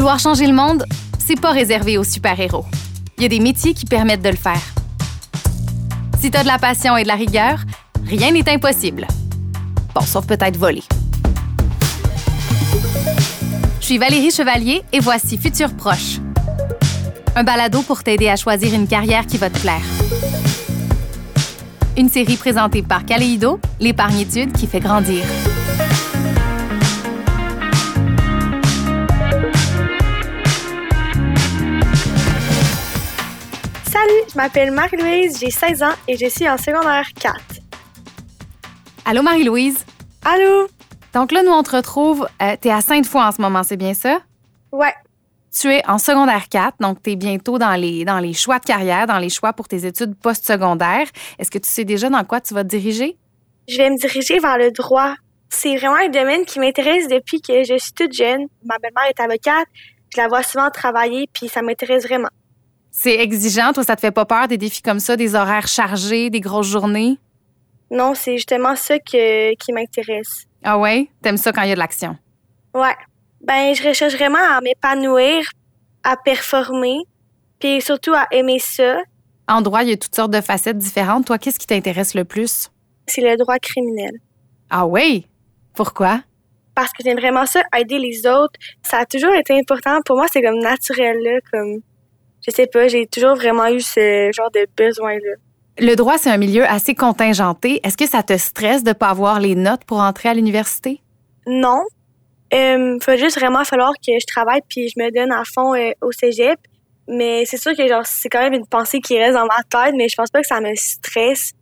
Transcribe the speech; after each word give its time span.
Vouloir 0.00 0.18
changer 0.18 0.46
le 0.46 0.54
monde, 0.54 0.86
c'est 1.18 1.38
pas 1.38 1.50
réservé 1.50 1.98
aux 1.98 2.04
super-héros. 2.04 2.64
Il 3.18 3.22
y 3.22 3.26
a 3.26 3.28
des 3.28 3.38
métiers 3.38 3.74
qui 3.74 3.84
permettent 3.84 4.22
de 4.22 4.30
le 4.30 4.36
faire. 4.36 4.62
Si 6.18 6.30
t'as 6.30 6.42
de 6.42 6.48
la 6.48 6.58
passion 6.58 6.96
et 6.96 7.02
de 7.02 7.08
la 7.08 7.16
rigueur, 7.16 7.58
rien 8.06 8.30
n'est 8.30 8.48
impossible. 8.48 9.06
Bon, 9.94 10.00
sauf 10.00 10.26
peut-être 10.26 10.56
voler. 10.56 10.82
Je 13.78 13.84
suis 13.84 13.98
Valérie 13.98 14.30
Chevalier 14.30 14.80
et 14.90 15.00
voici 15.00 15.36
Futur 15.36 15.74
Proche. 15.74 16.16
Un 17.36 17.44
balado 17.44 17.82
pour 17.82 18.02
t'aider 18.02 18.30
à 18.30 18.36
choisir 18.36 18.72
une 18.72 18.88
carrière 18.88 19.26
qui 19.26 19.36
va 19.36 19.50
te 19.50 19.58
plaire. 19.58 19.84
Une 21.98 22.08
série 22.08 22.36
présentée 22.36 22.82
par 22.82 23.04
Caléido, 23.04 23.60
l'épargne-étude 23.80 24.52
qui 24.52 24.66
fait 24.66 24.80
grandir. 24.80 25.24
Je 34.30 34.36
m'appelle 34.36 34.70
Marie-Louise, 34.70 35.38
j'ai 35.40 35.50
16 35.50 35.82
ans 35.82 35.94
et 36.08 36.16
je 36.16 36.26
suis 36.26 36.48
en 36.48 36.56
secondaire 36.56 37.08
4. 37.20 37.36
Allô 39.04 39.22
Marie-Louise? 39.22 39.84
Allô? 40.24 40.68
Donc 41.14 41.32
là, 41.32 41.42
nous, 41.42 41.50
on 41.50 41.62
te 41.62 41.74
retrouve. 41.74 42.28
euh, 42.40 42.56
t'es 42.60 42.70
à 42.70 42.80
Sainte-Foy 42.80 43.20
en 43.22 43.32
ce 43.32 43.40
moment, 43.40 43.62
c'est 43.62 43.76
bien 43.76 43.94
ça? 43.94 44.20
Ouais, 44.70 44.94
Tu 45.52 45.68
es 45.72 45.84
en 45.88 45.98
secondaire 45.98 46.48
4, 46.48 46.76
donc 46.78 47.02
tu 47.02 47.10
es 47.10 47.16
bientôt 47.16 47.58
dans 47.58 47.74
les, 47.74 48.04
dans 48.04 48.20
les 48.20 48.32
choix 48.32 48.60
de 48.60 48.64
carrière, 48.64 49.06
dans 49.08 49.18
les 49.18 49.30
choix 49.30 49.52
pour 49.52 49.66
tes 49.66 49.84
études 49.84 50.14
postsecondaires. 50.14 51.08
Est-ce 51.40 51.50
que 51.50 51.58
tu 51.58 51.68
sais 51.68 51.84
déjà 51.84 52.08
dans 52.08 52.22
quoi 52.24 52.40
tu 52.40 52.54
vas 52.54 52.62
te 52.62 52.68
diriger? 52.68 53.16
je 53.68 53.76
vais 53.76 53.88
me 53.90 53.96
diriger 53.96 54.40
vers 54.40 54.58
le 54.58 54.72
droit. 54.72 55.14
C'est 55.48 55.76
vraiment 55.76 55.94
un 56.04 56.08
domaine 56.08 56.44
qui 56.44 56.58
m'intéresse 56.58 57.06
depuis 57.06 57.40
que 57.40 57.62
je 57.62 57.78
suis 57.78 57.92
toute 57.92 58.12
jeune. 58.12 58.46
Ma 58.64 58.76
belle-mère 58.78 59.04
est 59.08 59.20
avocate, 59.20 59.66
je 60.12 60.20
la 60.20 60.26
vois 60.26 60.42
souvent 60.42 60.70
travailler, 60.70 61.28
puis 61.32 61.48
ça 61.48 61.62
m'intéresse 61.62 62.04
vraiment. 62.04 62.28
C'est 62.92 63.16
exigeant, 63.16 63.72
toi, 63.72 63.84
ça 63.84 63.96
te 63.96 64.00
fait 64.00 64.10
pas 64.10 64.24
peur, 64.24 64.48
des 64.48 64.58
défis 64.58 64.82
comme 64.82 65.00
ça, 65.00 65.16
des 65.16 65.34
horaires 65.34 65.68
chargés, 65.68 66.28
des 66.28 66.40
grosses 66.40 66.66
journées? 66.66 67.18
Non, 67.90 68.14
c'est 68.14 68.36
justement 68.36 68.76
ça 68.76 68.98
que, 68.98 69.54
qui 69.54 69.72
m'intéresse. 69.72 70.46
Ah 70.62 70.78
ouais? 70.78 71.08
T'aimes 71.22 71.36
ça 71.36 71.52
quand 71.52 71.62
il 71.62 71.68
y 71.68 71.72
a 71.72 71.74
de 71.74 71.80
l'action? 71.80 72.16
Ouais. 72.74 72.94
Ben, 73.42 73.74
je 73.74 73.88
recherche 73.88 74.14
vraiment 74.14 74.38
à 74.38 74.60
m'épanouir, 74.60 75.44
à 76.02 76.16
performer, 76.16 76.98
puis 77.58 77.80
surtout 77.80 78.12
à 78.12 78.26
aimer 78.32 78.58
ça. 78.58 78.98
En 79.48 79.62
droit, 79.62 79.82
il 79.82 79.88
y 79.88 79.92
a 79.92 79.96
toutes 79.96 80.14
sortes 80.14 80.30
de 80.30 80.40
facettes 80.40 80.78
différentes. 80.78 81.26
Toi, 81.26 81.38
qu'est-ce 81.38 81.58
qui 81.58 81.66
t'intéresse 81.66 82.14
le 82.14 82.24
plus? 82.24 82.70
C'est 83.06 83.22
le 83.22 83.36
droit 83.36 83.58
criminel. 83.58 84.12
Ah 84.68 84.86
ouais? 84.86 85.24
Pourquoi? 85.74 86.22
Parce 86.74 86.92
que 86.92 87.02
j'aime 87.02 87.18
vraiment 87.18 87.46
ça, 87.46 87.62
aider 87.76 87.98
les 87.98 88.26
autres. 88.26 88.58
Ça 88.82 88.98
a 88.98 89.06
toujours 89.06 89.34
été 89.34 89.58
important. 89.58 90.00
Pour 90.04 90.16
moi, 90.16 90.26
c'est 90.30 90.42
comme 90.42 90.58
naturel, 90.60 91.16
là, 91.22 91.38
comme... 91.50 91.80
Je 92.46 92.50
sais 92.54 92.66
pas, 92.66 92.88
j'ai 92.88 93.06
toujours 93.06 93.34
vraiment 93.34 93.68
eu 93.68 93.80
ce 93.80 94.30
genre 94.32 94.50
de 94.50 94.66
besoin-là. 94.76 95.36
Le 95.78 95.94
droit, 95.94 96.18
c'est 96.18 96.30
un 96.30 96.36
milieu 96.36 96.64
assez 96.64 96.94
contingenté. 96.94 97.80
Est-ce 97.84 97.96
que 97.96 98.06
ça 98.06 98.22
te 98.22 98.36
stresse 98.36 98.84
de 98.84 98.92
pas 98.92 99.08
avoir 99.08 99.40
les 99.40 99.54
notes 99.54 99.84
pour 99.84 99.98
entrer 100.00 100.28
à 100.28 100.34
l'université? 100.34 101.00
Non. 101.46 101.84
Il 102.52 102.98
faut 103.02 103.16
juste 103.16 103.38
vraiment 103.38 103.64
falloir 103.64 103.92
que 103.94 104.12
je 104.12 104.26
travaille 104.26 104.60
puis 104.68 104.88
je 104.88 105.00
me 105.00 105.10
donne 105.10 105.32
à 105.32 105.42
fond 105.44 105.74
euh, 105.74 105.92
au 106.02 106.12
cégep. 106.12 106.58
Mais 107.08 107.44
c'est 107.46 107.56
sûr 107.56 107.74
que 107.76 107.88
genre 107.88 108.04
c'est 108.04 108.28
quand 108.28 108.40
même 108.40 108.52
une 108.52 108.66
pensée 108.66 109.00
qui 109.00 109.18
reste 109.18 109.34
dans 109.34 109.46
ma 109.46 109.62
tête, 109.68 109.94
mais 109.96 110.08
je 110.08 110.16
pense 110.16 110.30
pas 110.30 110.40
que 110.40 110.46
ça 110.46 110.60
me 110.60 110.74
stresse. 110.74 111.52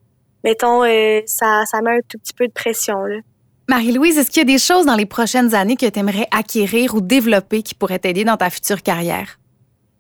Mettons, 0.45 0.85
euh, 0.85 1.21
ça, 1.27 1.65
ça 1.67 1.81
met 1.81 1.99
un 1.99 2.01
tout 2.09 2.19
petit 2.19 2.35
peu 2.35 2.47
de 2.47 2.53
pression. 2.53 3.03
Là. 3.05 3.17
Marie-Louise, 3.69 4.17
est-ce 4.17 4.31
qu'il 4.31 4.41
y 4.41 4.51
a 4.51 4.53
des 4.53 4.59
choses 4.59 4.87
dans 4.87 4.95
les 4.97 5.07
prochaines 5.07 5.55
années 5.55 5.77
que 5.77 5.87
tu 5.87 5.99
aimerais 5.99 6.27
acquérir 6.31 6.95
ou 6.95 7.01
développer 7.01 7.63
qui 7.63 7.75
pourraient 7.75 7.99
t'aider 7.99 8.25
dans 8.25 8.37
ta 8.37 8.51
future 8.51 8.83
carrière? 8.83 9.38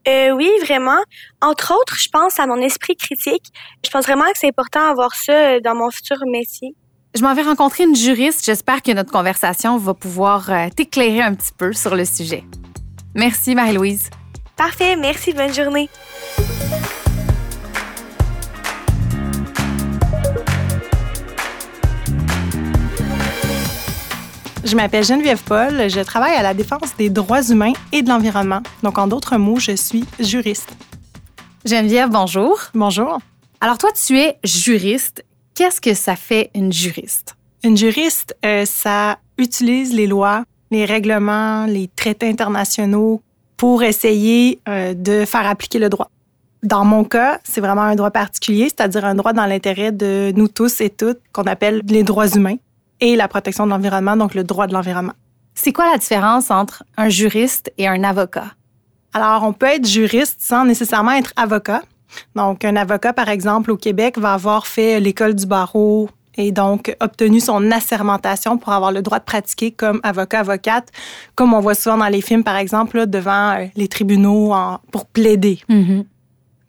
Euh, 0.08 0.30
oui, 0.30 0.50
vraiment. 0.64 0.98
Entre 1.42 1.74
autres, 1.74 1.96
je 1.98 2.08
pense 2.08 2.38
à 2.38 2.46
mon 2.46 2.56
esprit 2.56 2.96
critique. 2.96 3.52
Je 3.84 3.90
pense 3.90 4.04
vraiment 4.04 4.24
que 4.24 4.38
c'est 4.38 4.48
important 4.48 4.88
d'avoir 4.88 5.14
ça 5.14 5.32
euh, 5.32 5.60
dans 5.60 5.74
mon 5.74 5.90
futur 5.90 6.16
métier. 6.26 6.74
Je 7.14 7.22
m'en 7.22 7.34
vais 7.34 7.42
rencontrer 7.42 7.84
une 7.84 7.96
juriste. 7.96 8.44
J'espère 8.44 8.82
que 8.82 8.92
notre 8.92 9.12
conversation 9.12 9.76
va 9.76 9.94
pouvoir 9.94 10.50
euh, 10.50 10.68
t'éclairer 10.74 11.22
un 11.22 11.34
petit 11.34 11.52
peu 11.56 11.72
sur 11.72 11.94
le 11.94 12.04
sujet. 12.04 12.44
Merci, 13.14 13.54
Marie-Louise. 13.54 14.10
Parfait, 14.56 14.96
merci, 14.96 15.32
bonne 15.32 15.52
journée. 15.52 15.88
Je 24.68 24.76
m'appelle 24.76 25.02
Geneviève 25.02 25.42
Paul, 25.44 25.88
je 25.88 26.00
travaille 26.00 26.34
à 26.34 26.42
la 26.42 26.52
défense 26.52 26.94
des 26.98 27.08
droits 27.08 27.42
humains 27.42 27.72
et 27.90 28.02
de 28.02 28.10
l'environnement. 28.10 28.60
Donc, 28.82 28.98
en 28.98 29.06
d'autres 29.06 29.38
mots, 29.38 29.58
je 29.58 29.74
suis 29.74 30.04
juriste. 30.20 30.68
Geneviève, 31.64 32.10
bonjour. 32.10 32.60
Bonjour. 32.74 33.18
Alors, 33.62 33.78
toi, 33.78 33.88
tu 33.92 34.18
es 34.18 34.36
juriste. 34.44 35.24
Qu'est-ce 35.54 35.80
que 35.80 35.94
ça 35.94 36.16
fait 36.16 36.50
une 36.54 36.70
juriste? 36.70 37.34
Une 37.64 37.78
juriste, 37.78 38.36
euh, 38.44 38.66
ça 38.66 39.16
utilise 39.38 39.94
les 39.94 40.06
lois, 40.06 40.44
les 40.70 40.84
règlements, 40.84 41.64
les 41.64 41.88
traités 41.88 42.28
internationaux 42.28 43.22
pour 43.56 43.82
essayer 43.82 44.60
euh, 44.68 44.92
de 44.92 45.24
faire 45.24 45.46
appliquer 45.46 45.78
le 45.78 45.88
droit. 45.88 46.10
Dans 46.62 46.84
mon 46.84 47.04
cas, 47.04 47.40
c'est 47.42 47.62
vraiment 47.62 47.82
un 47.82 47.94
droit 47.94 48.10
particulier, 48.10 48.64
c'est-à-dire 48.64 49.06
un 49.06 49.14
droit 49.14 49.32
dans 49.32 49.46
l'intérêt 49.46 49.92
de 49.92 50.30
nous 50.36 50.48
tous 50.48 50.82
et 50.82 50.90
toutes, 50.90 51.20
qu'on 51.32 51.44
appelle 51.44 51.80
les 51.88 52.02
droits 52.02 52.28
humains, 52.28 52.56
et 53.00 53.16
la 53.16 53.28
protection 53.28 53.64
de 53.66 53.70
l'environnement, 53.70 54.16
donc 54.16 54.34
le 54.34 54.44
droit 54.44 54.66
de 54.66 54.72
l'environnement. 54.72 55.14
C'est 55.54 55.72
quoi 55.72 55.90
la 55.90 55.98
différence 55.98 56.50
entre 56.50 56.84
un 56.96 57.08
juriste 57.08 57.72
et 57.78 57.88
un 57.88 58.04
avocat? 58.04 58.52
Alors, 59.12 59.42
on 59.42 59.52
peut 59.52 59.66
être 59.66 59.86
juriste 59.86 60.36
sans 60.40 60.64
nécessairement 60.64 61.12
être 61.12 61.32
avocat. 61.36 61.82
Donc, 62.36 62.64
un 62.64 62.76
avocat, 62.76 63.12
par 63.12 63.28
exemple, 63.28 63.70
au 63.70 63.76
Québec, 63.76 64.18
va 64.18 64.34
avoir 64.34 64.66
fait 64.66 65.00
l'école 65.00 65.34
du 65.34 65.46
barreau 65.46 66.08
et 66.36 66.52
donc 66.52 66.94
obtenu 67.00 67.40
son 67.40 67.70
assermentation 67.72 68.58
pour 68.58 68.72
avoir 68.72 68.92
le 68.92 69.02
droit 69.02 69.18
de 69.18 69.24
pratiquer 69.24 69.72
comme 69.72 70.00
avocat-avocate, 70.04 70.92
comme 71.34 71.52
on 71.52 71.60
voit 71.60 71.74
souvent 71.74 71.96
dans 71.98 72.06
les 72.06 72.20
films, 72.20 72.44
par 72.44 72.56
exemple, 72.56 72.98
là, 72.98 73.06
devant 73.06 73.50
euh, 73.58 73.66
les 73.74 73.88
tribunaux 73.88 74.52
en- 74.52 74.78
pour 74.92 75.06
plaider. 75.06 75.58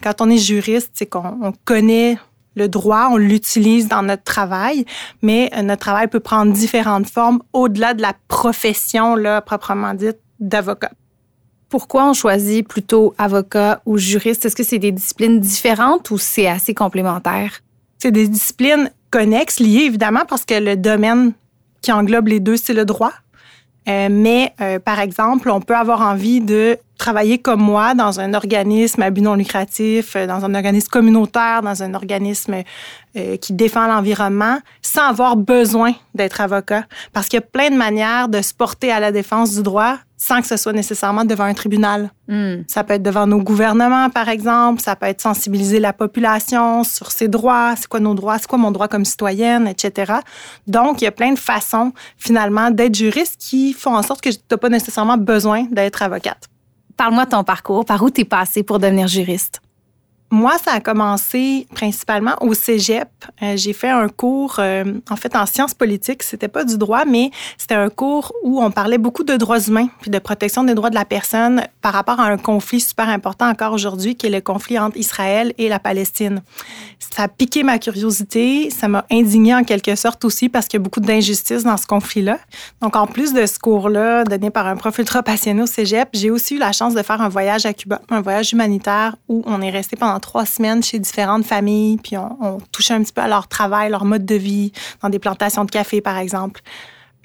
Quand 0.01 0.21
on 0.21 0.29
est 0.29 0.37
juriste, 0.37 0.91
c'est 0.93 1.05
qu'on 1.05 1.37
on 1.41 1.53
connaît 1.65 2.17
le 2.59 2.67
droit, 2.67 3.09
on 3.11 3.17
l'utilise 3.17 3.87
dans 3.87 4.03
notre 4.03 4.23
travail, 4.23 4.85
mais 5.21 5.49
euh, 5.55 5.63
notre 5.63 5.81
travail 5.81 6.07
peut 6.07 6.19
prendre 6.19 6.53
différentes 6.53 7.09
formes 7.09 7.41
au-delà 7.53 7.93
de 7.93 8.01
la 8.01 8.13
profession 8.27 9.15
là, 9.15 9.41
proprement 9.41 9.93
dite 9.93 10.19
d'avocat. 10.39 10.91
Pourquoi 11.69 12.09
on 12.09 12.13
choisit 12.13 12.67
plutôt 12.67 13.13
avocat 13.17 13.81
ou 13.85 13.97
juriste? 13.97 14.45
Est-ce 14.45 14.55
que 14.55 14.63
c'est 14.63 14.79
des 14.79 14.91
disciplines 14.91 15.39
différentes 15.39 16.11
ou 16.11 16.17
c'est 16.17 16.47
assez 16.47 16.73
complémentaire? 16.73 17.61
C'est 17.99 18.11
des 18.11 18.27
disciplines 18.27 18.91
connexes, 19.11 19.59
liées 19.59 19.85
évidemment, 19.85 20.25
parce 20.27 20.45
que 20.45 20.55
le 20.55 20.75
domaine 20.75 21.33
qui 21.81 21.91
englobe 21.91 22.27
les 22.27 22.39
deux, 22.39 22.57
c'est 22.57 22.73
le 22.73 22.85
droit. 22.85 23.13
Euh, 23.87 24.09
mais, 24.11 24.53
euh, 24.61 24.79
par 24.79 24.99
exemple, 24.99 25.49
on 25.49 25.61
peut 25.61 25.75
avoir 25.75 26.01
envie 26.01 26.41
de 26.41 26.77
travailler 26.99 27.39
comme 27.39 27.61
moi 27.61 27.95
dans 27.95 28.19
un 28.19 28.35
organisme 28.35 29.01
à 29.01 29.09
but 29.09 29.21
non 29.21 29.33
lucratif, 29.33 30.15
euh, 30.15 30.27
dans 30.27 30.45
un 30.45 30.53
organisme 30.53 30.89
communautaire, 30.89 31.63
dans 31.63 31.81
un 31.81 31.95
organisme 31.95 32.57
euh, 33.15 33.37
qui 33.37 33.53
défend 33.53 33.87
l'environnement, 33.87 34.59
sans 34.83 35.07
avoir 35.07 35.35
besoin 35.35 35.93
d'être 36.13 36.41
avocat. 36.41 36.83
Parce 37.13 37.27
qu'il 37.27 37.37
y 37.37 37.43
a 37.43 37.45
plein 37.45 37.71
de 37.71 37.75
manières 37.75 38.27
de 38.27 38.41
se 38.41 38.53
porter 38.53 38.91
à 38.91 38.99
la 38.99 39.11
défense 39.11 39.55
du 39.55 39.63
droit 39.63 39.97
sans 40.21 40.41
que 40.41 40.47
ce 40.47 40.57
soit 40.57 40.73
nécessairement 40.73 41.23
devant 41.23 41.45
un 41.45 41.53
tribunal. 41.53 42.11
Hmm. 42.27 42.63
Ça 42.67 42.83
peut 42.83 42.95
être 42.95 43.03
devant 43.03 43.25
nos 43.25 43.41
gouvernements, 43.41 44.09
par 44.09 44.27
exemple. 44.27 44.81
Ça 44.81 44.97
peut 44.97 45.05
être 45.05 45.21
sensibiliser 45.21 45.79
la 45.79 45.93
population 45.93 46.83
sur 46.83 47.09
ses 47.11 47.29
droits, 47.29 47.73
c'est 47.77 47.87
quoi 47.87 48.01
nos 48.01 48.13
droits, 48.13 48.37
c'est 48.37 48.47
quoi 48.47 48.57
mon 48.57 48.71
droit 48.71 48.89
comme 48.89 49.05
citoyenne, 49.05 49.65
etc. 49.65 50.15
Donc, 50.67 51.01
il 51.01 51.05
y 51.05 51.07
a 51.07 51.11
plein 51.13 51.31
de 51.31 51.39
façons, 51.39 51.93
finalement, 52.17 52.69
d'être 52.69 52.95
juriste 52.95 53.37
qui 53.39 53.71
font 53.71 53.95
en 53.95 54.03
sorte 54.03 54.19
que 54.19 54.29
tu 54.29 54.37
n'as 54.51 54.57
pas 54.57 54.69
nécessairement 54.69 55.17
besoin 55.17 55.67
d'être 55.71 56.03
avocate. 56.03 56.49
Parle-moi 56.99 57.23
de 57.23 57.29
ton 57.29 57.45
parcours. 57.45 57.85
Par 57.85 58.03
où 58.03 58.09
t'es 58.09 58.25
passé 58.25 58.61
pour 58.61 58.77
devenir 58.77 59.07
juriste? 59.07 59.61
Moi, 60.31 60.57
ça 60.63 60.73
a 60.73 60.79
commencé 60.79 61.65
principalement 61.73 62.35
au 62.41 62.53
cégep. 62.53 63.09
Euh, 63.41 63.57
j'ai 63.57 63.73
fait 63.73 63.89
un 63.89 64.07
cours, 64.09 64.57
euh, 64.59 64.83
en 65.09 65.15
fait, 65.15 65.35
en 65.35 65.47
sciences 65.47 65.73
politiques. 65.73 66.21
C'était 66.21 66.47
pas 66.47 66.63
du 66.63 66.77
droit, 66.77 67.03
mais 67.03 67.31
c'était 67.57 67.73
un 67.73 67.89
cours 67.89 68.31
où 68.43 68.61
on 68.61 68.69
parlait 68.69 68.99
beaucoup 68.99 69.23
de 69.23 69.35
droits 69.37 69.59
humains 69.59 69.87
puis 70.01 70.11
de 70.11 70.19
protection 70.19 70.63
des 70.63 70.75
droits 70.75 70.91
de 70.91 70.95
la 70.95 71.05
personne 71.05 71.63
par 71.81 71.93
rapport 71.93 72.19
à 72.19 72.25
un 72.25 72.37
conflit 72.37 72.79
super 72.79 73.09
important 73.09 73.49
encore 73.49 73.73
aujourd'hui, 73.73 74.15
qui 74.15 74.27
est 74.27 74.29
le 74.29 74.41
conflit 74.41 74.77
entre 74.77 74.97
Israël 74.97 75.51
et 75.57 75.67
la 75.67 75.79
Palestine. 75.79 76.43
Ça 76.99 77.23
a 77.23 77.27
piqué 77.27 77.63
ma 77.63 77.79
curiosité. 77.79 78.69
Ça 78.69 78.87
m'a 78.87 79.05
indignée 79.11 79.55
en 79.55 79.63
quelque 79.63 79.95
sorte 79.95 80.23
aussi 80.25 80.47
parce 80.47 80.67
qu'il 80.67 80.79
y 80.79 80.81
a 80.81 80.83
beaucoup 80.83 80.99
d'injustice 80.99 81.63
dans 81.63 81.77
ce 81.77 81.87
conflit-là. 81.87 82.37
Donc, 82.81 82.95
en 82.95 83.07
plus 83.07 83.33
de 83.33 83.47
ce 83.47 83.57
cours-là, 83.57 84.25
donné 84.25 84.51
par 84.51 84.67
un 84.67 84.75
prof 84.75 84.95
ultra 84.99 85.23
passionné 85.23 85.63
au 85.63 85.65
cégep, 85.65 86.09
j'ai 86.13 86.29
aussi 86.29 86.55
eu 86.55 86.59
la 86.59 86.71
chance 86.71 86.93
de 86.93 87.01
faire 87.01 87.19
un 87.19 87.29
voyage 87.29 87.65
à 87.65 87.73
Cuba, 87.73 87.99
un 88.09 88.21
voyage 88.21 88.53
humanitaire 88.53 89.15
où 89.27 89.43
on 89.47 89.59
est 89.61 89.71
resté 89.71 89.95
pendant 89.95 90.18
trois 90.19 90.45
semaines 90.45 90.83
chez 90.83 90.99
différentes 90.99 91.45
familles, 91.45 91.97
puis 91.97 92.17
on, 92.17 92.59
touchait 92.71 92.93
un 92.93 93.03
petit 93.03 93.13
peu 93.13 93.21
à 93.21 93.27
leur 93.27 93.47
travail, 93.47 93.89
leur 93.89 94.05
mode 94.05 94.25
de 94.25 94.35
vie, 94.35 94.71
dans 95.01 95.09
des 95.09 95.19
plantations 95.19 95.65
de 95.65 95.71
café, 95.71 96.01
par 96.01 96.17
exemple. 96.17 96.61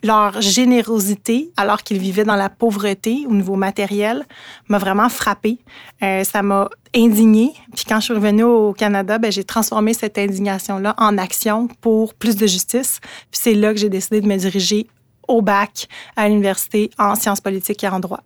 leur 0.02 0.42
générosité, 0.42 1.50
alors 1.56 1.82
qu'ils 1.82 1.96
vivaient 1.96 2.24
dans 2.24 2.36
la 2.36 2.50
pauvreté 2.50 3.24
au 3.26 3.32
niveau 3.32 3.56
matériel, 3.56 4.26
m'a 4.68 4.76
vraiment 4.76 5.08
frappée. 5.08 5.58
Euh, 6.02 6.24
ça 6.24 6.42
m'a 6.42 6.68
indignée. 6.94 7.52
Puis 7.74 7.86
quand 7.88 8.00
je 8.00 8.04
suis 8.04 8.14
revenue 8.14 8.42
au 8.42 8.74
Canada, 8.74 9.16
ben, 9.16 9.32
j'ai 9.32 9.44
transformé 9.44 9.94
cette 9.94 10.18
indignation-là 10.18 10.94
en 10.98 11.16
action 11.16 11.68
pour 11.80 12.12
plus 12.12 12.36
de 12.36 12.46
justice. 12.46 13.00
Puis 13.30 13.40
c'est 13.42 13.54
là 13.54 13.72
que 13.72 13.80
j'ai 13.80 13.88
décidé 13.88 14.20
de 14.20 14.26
me 14.26 14.36
diriger 14.36 14.88
au 15.26 15.40
bac 15.40 15.88
à 16.16 16.28
l'université 16.28 16.90
en 16.98 17.14
sciences 17.14 17.40
politiques 17.40 17.82
et 17.84 17.88
en 17.88 18.00
droit. 18.00 18.20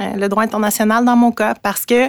Euh, 0.00 0.14
le 0.14 0.28
droit 0.28 0.42
international 0.42 1.04
dans 1.04 1.16
mon 1.16 1.32
cas, 1.32 1.54
parce 1.54 1.84
que 1.84 2.08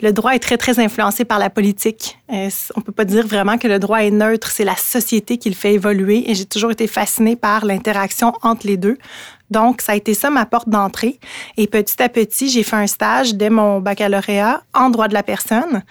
le 0.00 0.12
droit 0.12 0.32
est 0.32 0.38
très, 0.38 0.56
très 0.56 0.78
influencé 0.78 1.24
par 1.24 1.38
la 1.38 1.50
politique. 1.50 2.18
Euh, 2.32 2.48
on 2.76 2.80
peut 2.80 2.92
pas 2.92 3.04
dire 3.04 3.26
vraiment 3.26 3.58
que 3.58 3.66
le 3.66 3.78
droit 3.78 3.98
est 3.98 4.10
neutre, 4.10 4.50
c'est 4.50 4.64
la 4.64 4.76
société 4.76 5.38
qui 5.38 5.48
le 5.48 5.54
fait 5.54 5.74
évoluer 5.74 6.30
et 6.30 6.34
j'ai 6.34 6.44
toujours 6.44 6.70
été 6.70 6.86
fascinée 6.86 7.36
par 7.36 7.64
l'interaction 7.64 8.32
entre 8.42 8.66
les 8.66 8.76
deux. 8.76 8.98
Donc, 9.50 9.80
ça 9.80 9.92
a 9.92 9.94
été 9.96 10.14
ça 10.14 10.30
ma 10.30 10.46
porte 10.46 10.68
d'entrée. 10.68 11.18
Et 11.56 11.66
petit 11.66 12.02
à 12.02 12.08
petit, 12.08 12.48
j'ai 12.48 12.62
fait 12.62 12.76
un 12.76 12.86
stage 12.86 13.34
dès 13.34 13.50
mon 13.50 13.80
baccalauréat 13.80 14.62
en 14.72 14.90
droit 14.90 15.08
de 15.08 15.14
la 15.14 15.22
personne. 15.22 15.82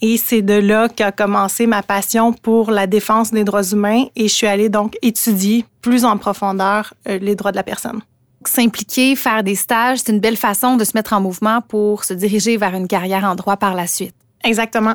Et 0.00 0.16
c'est 0.16 0.42
de 0.42 0.54
là 0.54 0.88
qu'a 0.88 1.10
commencé 1.10 1.66
ma 1.66 1.82
passion 1.82 2.32
pour 2.32 2.70
la 2.70 2.86
défense 2.86 3.32
des 3.32 3.44
droits 3.44 3.64
humains 3.64 4.04
et 4.14 4.28
je 4.28 4.34
suis 4.34 4.46
allée 4.46 4.68
donc 4.68 4.96
étudier 5.02 5.64
plus 5.82 6.04
en 6.04 6.16
profondeur 6.18 6.94
euh, 7.08 7.18
les 7.18 7.34
droits 7.34 7.50
de 7.50 7.56
la 7.56 7.64
personne 7.64 8.00
s'impliquer, 8.48 9.16
faire 9.16 9.42
des 9.42 9.54
stages, 9.54 9.98
c'est 9.98 10.12
une 10.12 10.20
belle 10.20 10.36
façon 10.36 10.76
de 10.76 10.84
se 10.84 10.92
mettre 10.94 11.12
en 11.12 11.20
mouvement 11.20 11.60
pour 11.60 12.04
se 12.04 12.14
diriger 12.14 12.56
vers 12.56 12.74
une 12.74 12.88
carrière 12.88 13.24
en 13.24 13.34
droit 13.34 13.56
par 13.56 13.74
la 13.74 13.86
suite. 13.86 14.14
Exactement. 14.44 14.94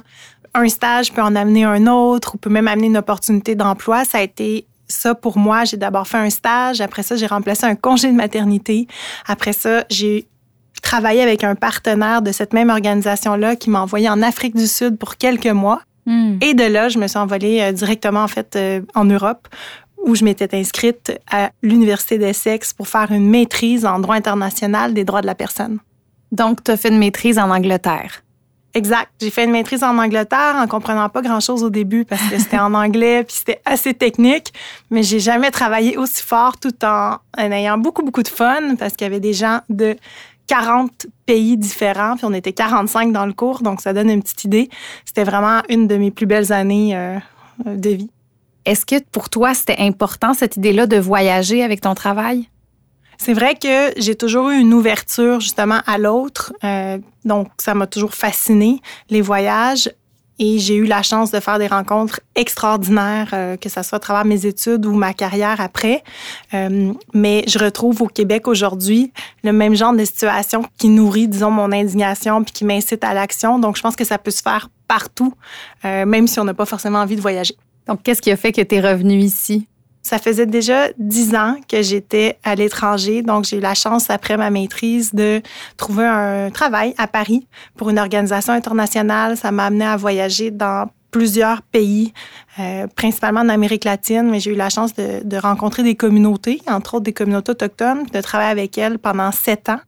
Un 0.54 0.68
stage 0.68 1.12
peut 1.12 1.22
en 1.22 1.36
amener 1.36 1.64
un 1.64 1.88
autre 1.88 2.36
ou 2.36 2.38
peut 2.38 2.50
même 2.50 2.68
amener 2.68 2.88
une 2.88 2.98
opportunité 2.98 3.56
d'emploi. 3.56 4.06
Ça 4.06 4.20
a 4.20 4.22
été 4.22 4.68
ça 4.88 5.16
pour 5.16 5.38
moi. 5.38 5.66
J'ai 5.66 5.78
d'abord 5.78 6.08
fait 6.08 6.18
un 6.18 6.30
stage. 6.30 6.82
Après 6.82 7.04
ça, 7.04 7.16
j'ai 7.16 7.26
remplacé 7.26 7.66
un 7.66 7.76
congé 7.76 8.12
de 8.12 8.16
maternité. 8.16 8.88
Après 9.26 9.54
ça, 9.54 9.86
j'ai 9.90 10.28
travaillé 10.82 11.22
avec 11.22 11.44
un 11.44 11.56
partenaire 11.56 12.22
de 12.22 12.32
cette 12.32 12.54
même 12.54 12.70
organisation-là 12.70 13.56
qui 13.56 13.70
m'a 13.70 13.82
envoyé 13.82 14.10
en 14.10 14.22
Afrique 14.22 14.56
du 14.56 14.68
Sud 14.68 14.98
pour 14.98 15.18
quelques 15.18 15.48
mois. 15.48 15.82
Hmm. 16.06 16.38
Et 16.42 16.54
de 16.54 16.66
là, 16.66 16.90
je 16.90 17.00
me 17.00 17.08
suis 17.08 17.18
envolée 17.18 17.62
euh, 17.62 17.72
directement 17.72 18.24
en 18.24 18.28
fait 18.28 18.56
euh, 18.58 18.82
en 18.94 19.06
Europe 19.06 19.48
où 20.04 20.16
je 20.16 20.24
m'étais 20.24 20.56
inscrite 20.56 21.18
à 21.32 21.52
l'Université 21.62 22.18
d'Essex 22.18 22.74
pour 22.74 22.88
faire 22.88 23.12
une 23.12 23.28
maîtrise 23.30 23.86
en 23.86 24.00
droit 24.00 24.16
international 24.16 24.94
des 24.94 25.06
droits 25.06 25.22
de 25.22 25.28
la 25.28 25.36
personne. 25.36 25.80
Donc, 26.32 26.64
tu 26.64 26.72
as 26.72 26.78
fait 26.78 26.90
une 26.90 26.98
maîtrise 26.98 27.40
en 27.40 27.50
Angleterre. 27.50 28.24
Exact. 28.76 29.12
J'ai 29.22 29.30
fait 29.30 29.46
une 29.46 29.52
maîtrise 29.52 29.84
en 29.84 29.98
Angleterre 30.00 30.56
en 30.58 30.68
comprenant 30.68 31.08
pas 31.08 31.22
grand-chose 31.22 31.64
au 31.64 31.70
début 31.70 32.06
parce 32.06 32.24
que 32.24 32.40
c'était 32.40 32.58
en 32.58 32.74
anglais 32.74 33.24
puis 33.24 33.36
c'était 33.38 33.62
assez 33.66 33.94
technique, 33.94 34.52
mais 34.90 35.04
j'ai 35.04 35.20
jamais 35.20 35.52
travaillé 35.52 35.96
aussi 35.96 36.24
fort 36.24 36.58
tout 36.58 36.74
en, 36.84 37.18
en 37.38 37.52
ayant 37.52 37.78
beaucoup 37.78 38.02
beaucoup 38.02 38.24
de 38.24 38.28
fun 38.28 38.76
parce 38.80 38.94
qu'il 38.96 39.06
y 39.06 39.10
avait 39.10 39.20
des 39.20 39.34
gens 39.34 39.60
de 39.70 39.96
40 40.48 41.06
pays 41.28 41.56
différents 41.56 42.16
puis 42.16 42.26
on 42.26 42.34
était 42.34 42.52
45 42.52 43.12
dans 43.12 43.28
le 43.28 43.34
cours 43.34 43.62
donc 43.62 43.80
ça 43.80 43.94
donne 43.94 44.10
une 44.10 44.24
petite 44.24 44.44
idée. 44.44 44.70
C'était 45.06 45.24
vraiment 45.24 45.62
une 45.70 45.86
de 45.88 45.96
mes 45.96 46.10
plus 46.10 46.26
belles 46.26 46.52
années 46.52 46.98
euh, 46.98 47.20
de 47.64 47.90
vie. 47.92 48.10
Est-ce 48.66 48.86
que 48.86 49.02
pour 49.12 49.30
toi, 49.30 49.54
c'était 49.54 49.80
important 49.80 50.34
cette 50.34 50.58
idée-là 50.58 50.88
de 50.88 50.98
voyager 50.98 51.64
avec 51.64 51.82
ton 51.82 51.96
travail? 51.96 52.48
C'est 53.18 53.34
vrai 53.34 53.56
que 53.56 53.94
j'ai 53.98 54.16
toujours 54.16 54.50
eu 54.50 54.60
une 54.60 54.74
ouverture 54.74 55.40
justement 55.40 55.80
à 55.86 55.98
l'autre. 55.98 56.54
Euh, 56.64 56.98
donc, 57.26 57.50
ça 57.58 57.74
m'a 57.74 57.88
toujours 57.88 58.14
fasciné, 58.14 58.82
les 59.10 59.22
voyages. 59.22 59.90
Et 60.40 60.58
j'ai 60.58 60.76
eu 60.76 60.86
la 60.86 61.04
chance 61.04 61.30
de 61.30 61.40
faire 61.40 61.60
des 61.60 61.68
rencontres 61.68 62.20
extraordinaires, 62.36 63.30
euh, 63.34 63.56
que 63.56 63.70
ce 63.70 63.84
soit 63.84 63.98
à 63.98 64.00
travers 64.00 64.26
mes 64.26 64.48
études 64.48 64.86
ou 64.86 64.94
ma 64.94 65.14
carrière 65.14 65.62
après. 65.62 66.04
Euh, 66.56 66.92
mais 67.14 67.44
je 67.48 67.60
retrouve 67.60 68.02
au 68.02 68.08
Québec 68.08 68.48
aujourd'hui 68.48 69.14
le 69.44 69.54
même 69.54 69.76
genre 69.76 69.94
de 69.94 70.04
situation 70.04 70.66
qui 70.80 70.90
nourrit, 70.90 71.28
disons, 71.28 71.52
mon 71.52 71.72
indignation 71.72 72.44
puis 72.44 72.52
qui 72.52 72.66
m'incite 72.66 73.04
à 73.04 73.14
l'action. 73.14 73.60
Donc, 73.60 73.78
je 73.78 73.84
pense 73.84 73.96
que 73.96 74.06
ça 74.06 74.18
peut 74.18 74.32
se 74.32 74.42
faire 74.42 74.70
partout, 74.88 75.34
même 75.84 76.28
si 76.28 76.40
on 76.40 76.44
n'a 76.44 76.54
pas 76.54 76.66
forcément 76.66 77.00
envie 77.00 77.16
de 77.16 77.22
voyager. 77.22 77.56
Donc, 77.88 78.04
qu'est-ce 78.04 78.22
qui 78.22 78.32
a 78.32 78.38
fait 78.38 78.52
que 78.52 78.62
tu 78.62 78.76
es 78.76 78.82
revenu 78.82 79.18
ici? 79.18 79.68
Ça 80.02 80.18
faisait 80.18 80.46
déjà 80.46 80.90
dix 80.98 81.34
ans 81.34 81.56
que 81.70 81.82
j'étais 81.82 82.38
à 82.44 82.56
l'étranger, 82.56 83.22
donc 83.22 83.46
j'ai 83.46 83.58
eu 83.58 83.62
la 83.62 83.74
chance 83.74 84.10
après 84.10 84.36
ma 84.36 84.50
maîtrise 84.50 85.14
de 85.14 85.42
trouver 85.78 86.06
un 86.06 86.52
travail 86.52 86.94
à 86.98 87.08
Paris 87.08 87.48
pour 87.78 87.90
une 87.90 87.98
organisation 87.98 88.52
internationale. 88.52 89.38
Ça 89.38 89.52
m'a 89.52 89.68
amené 89.68 89.86
à 89.86 89.96
voyager 89.96 90.52
dans 90.52 90.90
plusieurs 91.10 91.62
pays, 91.62 92.12
euh, 92.60 92.88
principalement 92.88 93.42
en 93.42 93.50
Amérique 93.50 93.86
latine, 93.86 94.30
mais 94.30 94.42
j'ai 94.42 94.52
eu 94.52 94.56
la 94.56 94.70
chance 94.70 94.94
de, 94.94 95.24
de, 95.24 95.38
rencontrer 95.38 95.84
des 95.84 95.96
communautés, 95.96 96.62
entre 96.68 96.96
autres 96.96 97.06
des 97.06 97.14
communautés 97.14 97.52
autochtones, 97.52 98.06
de 98.12 98.20
travailler 98.20 98.52
avec 98.52 98.78
elles 98.78 99.00
pendant 99.00 99.32
sept 99.32 99.70
ans. 99.70 99.80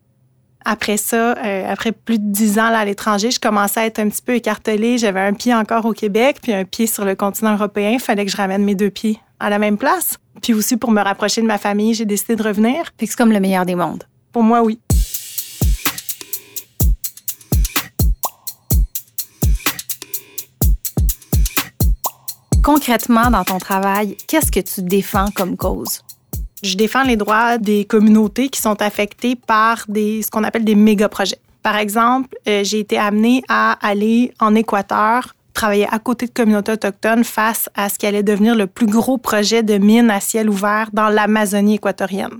Après 0.67 0.97
ça, 0.97 1.37
euh, 1.37 1.71
après 1.71 1.91
plus 1.91 2.17
de 2.17 2.31
dix 2.31 2.57
ans 2.57 2.71
là, 2.71 2.79
à 2.79 2.85
l'étranger, 2.85 3.29
je 3.29 3.39
commençais 3.39 3.81
à 3.81 3.85
être 3.85 3.99
un 3.99 4.09
petit 4.09 4.23
peu 4.23 4.33
écartelée. 4.33 4.97
J'avais 4.97 5.19
un 5.19 5.33
pied 5.33 5.53
encore 5.53 5.85
au 5.85 5.93
Québec, 5.93 6.37
puis 6.41 6.53
un 6.53 6.65
pied 6.65 6.87
sur 6.87 7.05
le 7.05 7.15
continent 7.15 7.53
européen. 7.53 7.91
Il 7.91 7.99
fallait 7.99 8.25
que 8.25 8.31
je 8.31 8.37
ramène 8.37 8.63
mes 8.63 8.73
deux 8.73 8.89
pieds 8.89 9.19
à 9.39 9.51
la 9.51 9.59
même 9.59 9.77
place. 9.77 10.17
Puis 10.41 10.55
aussi, 10.55 10.75
pour 10.75 10.89
me 10.89 11.01
rapprocher 11.01 11.41
de 11.41 11.45
ma 11.45 11.59
famille, 11.59 11.93
j'ai 11.93 12.05
décidé 12.05 12.35
de 12.35 12.41
revenir. 12.41 12.91
c'est 12.99 13.15
comme 13.15 13.31
le 13.31 13.39
meilleur 13.39 13.65
des 13.65 13.75
mondes. 13.75 14.05
Pour 14.31 14.41
moi, 14.41 14.63
oui. 14.63 14.79
Concrètement, 22.63 23.29
dans 23.29 23.43
ton 23.43 23.59
travail, 23.59 24.17
qu'est-ce 24.27 24.51
que 24.51 24.59
tu 24.59 24.81
défends 24.81 25.27
comme 25.35 25.55
cause? 25.55 26.01
Je 26.63 26.75
défends 26.75 27.03
les 27.03 27.17
droits 27.17 27.57
des 27.57 27.85
communautés 27.85 28.49
qui 28.49 28.61
sont 28.61 28.81
affectées 28.81 29.35
par 29.35 29.85
ce 29.87 30.29
qu'on 30.29 30.43
appelle 30.43 30.65
des 30.65 30.75
méga-projets. 30.75 31.39
Par 31.61 31.77
exemple, 31.77 32.35
euh, 32.47 32.63
j'ai 32.63 32.79
été 32.79 32.97
amenée 32.97 33.41
à 33.49 33.73
aller 33.85 34.33
en 34.39 34.53
Équateur 34.55 35.35
travailler 35.53 35.87
à 35.91 35.99
côté 35.99 36.27
de 36.27 36.31
communautés 36.31 36.73
autochtones 36.73 37.23
face 37.23 37.69
à 37.73 37.89
ce 37.89 37.97
qui 37.97 38.05
allait 38.05 38.23
devenir 38.23 38.55
le 38.55 38.67
plus 38.67 38.85
gros 38.85 39.17
projet 39.17 39.63
de 39.63 39.77
mine 39.77 40.11
à 40.11 40.19
ciel 40.19 40.49
ouvert 40.49 40.89
dans 40.93 41.09
l'Amazonie 41.09 41.75
équatorienne. 41.75 42.39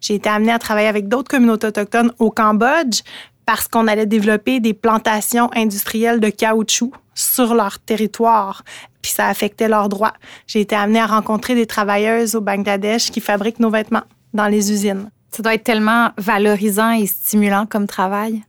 J'ai 0.00 0.16
été 0.16 0.28
amenée 0.28 0.52
à 0.52 0.58
travailler 0.58 0.88
avec 0.88 1.08
d'autres 1.08 1.30
communautés 1.30 1.68
autochtones 1.68 2.12
au 2.18 2.30
Cambodge 2.30 3.00
parce 3.46 3.68
qu'on 3.68 3.86
allait 3.86 4.06
développer 4.06 4.60
des 4.60 4.74
plantations 4.74 5.50
industrielles 5.54 6.20
de 6.20 6.28
caoutchouc 6.28 6.92
sur 7.14 7.54
leur 7.54 7.78
territoire 7.78 8.62
puis 9.08 9.14
ça 9.14 9.28
affectait 9.28 9.68
leurs 9.68 9.88
droits. 9.88 10.12
J'ai 10.46 10.60
été 10.60 10.76
amenée 10.76 11.00
à 11.00 11.06
rencontrer 11.06 11.54
des 11.54 11.64
travailleuses 11.64 12.34
au 12.34 12.42
Bangladesh 12.42 13.10
qui 13.10 13.22
fabriquent 13.22 13.58
nos 13.58 13.70
vêtements 13.70 14.02
dans 14.34 14.48
les 14.48 14.70
usines. 14.70 15.10
Ça 15.30 15.42
doit 15.42 15.54
être 15.54 15.64
tellement 15.64 16.10
valorisant 16.18 16.90
et 16.90 17.06
stimulant 17.06 17.64
comme 17.64 17.86
travail. 17.86 18.42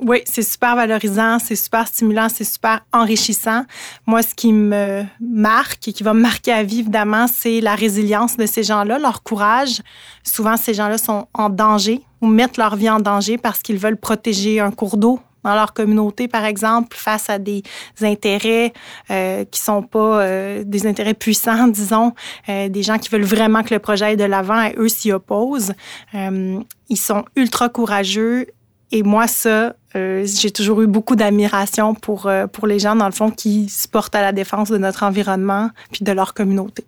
Oui, 0.00 0.20
c'est 0.26 0.42
super 0.42 0.76
valorisant, 0.76 1.38
c'est 1.38 1.56
super 1.56 1.88
stimulant, 1.88 2.28
c'est 2.28 2.44
super 2.44 2.84
enrichissant. 2.92 3.64
Moi, 4.04 4.20
ce 4.22 4.34
qui 4.34 4.52
me 4.52 5.04
marque 5.20 5.88
et 5.88 5.94
qui 5.94 6.02
va 6.02 6.12
me 6.12 6.20
marquer 6.20 6.52
à 6.52 6.62
vie, 6.62 6.80
évidemment, 6.80 7.26
c'est 7.26 7.62
la 7.62 7.74
résilience 7.74 8.36
de 8.36 8.44
ces 8.44 8.62
gens-là, 8.62 8.98
leur 8.98 9.22
courage. 9.22 9.80
Souvent, 10.22 10.58
ces 10.58 10.74
gens-là 10.74 10.98
sont 10.98 11.28
en 11.32 11.48
danger 11.48 12.02
ou 12.20 12.26
mettent 12.26 12.58
leur 12.58 12.76
vie 12.76 12.90
en 12.90 13.00
danger 13.00 13.38
parce 13.38 13.60
qu'ils 13.60 13.78
veulent 13.78 13.96
protéger 13.96 14.60
un 14.60 14.70
cours 14.70 14.98
d'eau, 14.98 15.18
dans 15.44 15.54
leur 15.54 15.72
communauté, 15.74 16.26
par 16.26 16.44
exemple, 16.44 16.96
face 16.96 17.30
à 17.30 17.38
des 17.38 17.62
intérêts 18.02 18.72
euh, 19.10 19.44
qui 19.44 19.60
sont 19.60 19.82
pas 19.82 20.22
euh, 20.22 20.62
des 20.64 20.86
intérêts 20.86 21.14
puissants, 21.14 21.68
disons, 21.68 22.12
euh, 22.48 22.68
des 22.68 22.82
gens 22.82 22.98
qui 22.98 23.10
veulent 23.10 23.22
vraiment 23.22 23.62
que 23.62 23.74
le 23.74 23.80
projet 23.80 24.06
aille 24.06 24.16
de 24.16 24.24
l'avant 24.24 24.62
et 24.62 24.74
eux 24.78 24.88
s'y 24.88 25.12
opposent. 25.12 25.72
Euh, 26.14 26.58
ils 26.88 26.98
sont 26.98 27.24
ultra 27.36 27.68
courageux. 27.68 28.46
Et 28.92 29.02
moi, 29.02 29.26
ça, 29.26 29.74
j'ai 29.94 30.52
toujours 30.52 30.80
eu 30.82 30.86
beaucoup 30.86 31.16
d'admiration 31.16 31.94
pour, 31.94 32.30
pour 32.52 32.66
les 32.68 32.78
gens, 32.78 32.94
dans 32.94 33.06
le 33.06 33.12
fond, 33.12 33.30
qui 33.30 33.68
se 33.68 33.88
portent 33.88 34.14
à 34.14 34.22
la 34.22 34.30
défense 34.30 34.70
de 34.70 34.78
notre 34.78 35.02
environnement 35.02 35.70
puis 35.90 36.04
de 36.04 36.12
leur 36.12 36.32
communauté. 36.32 36.84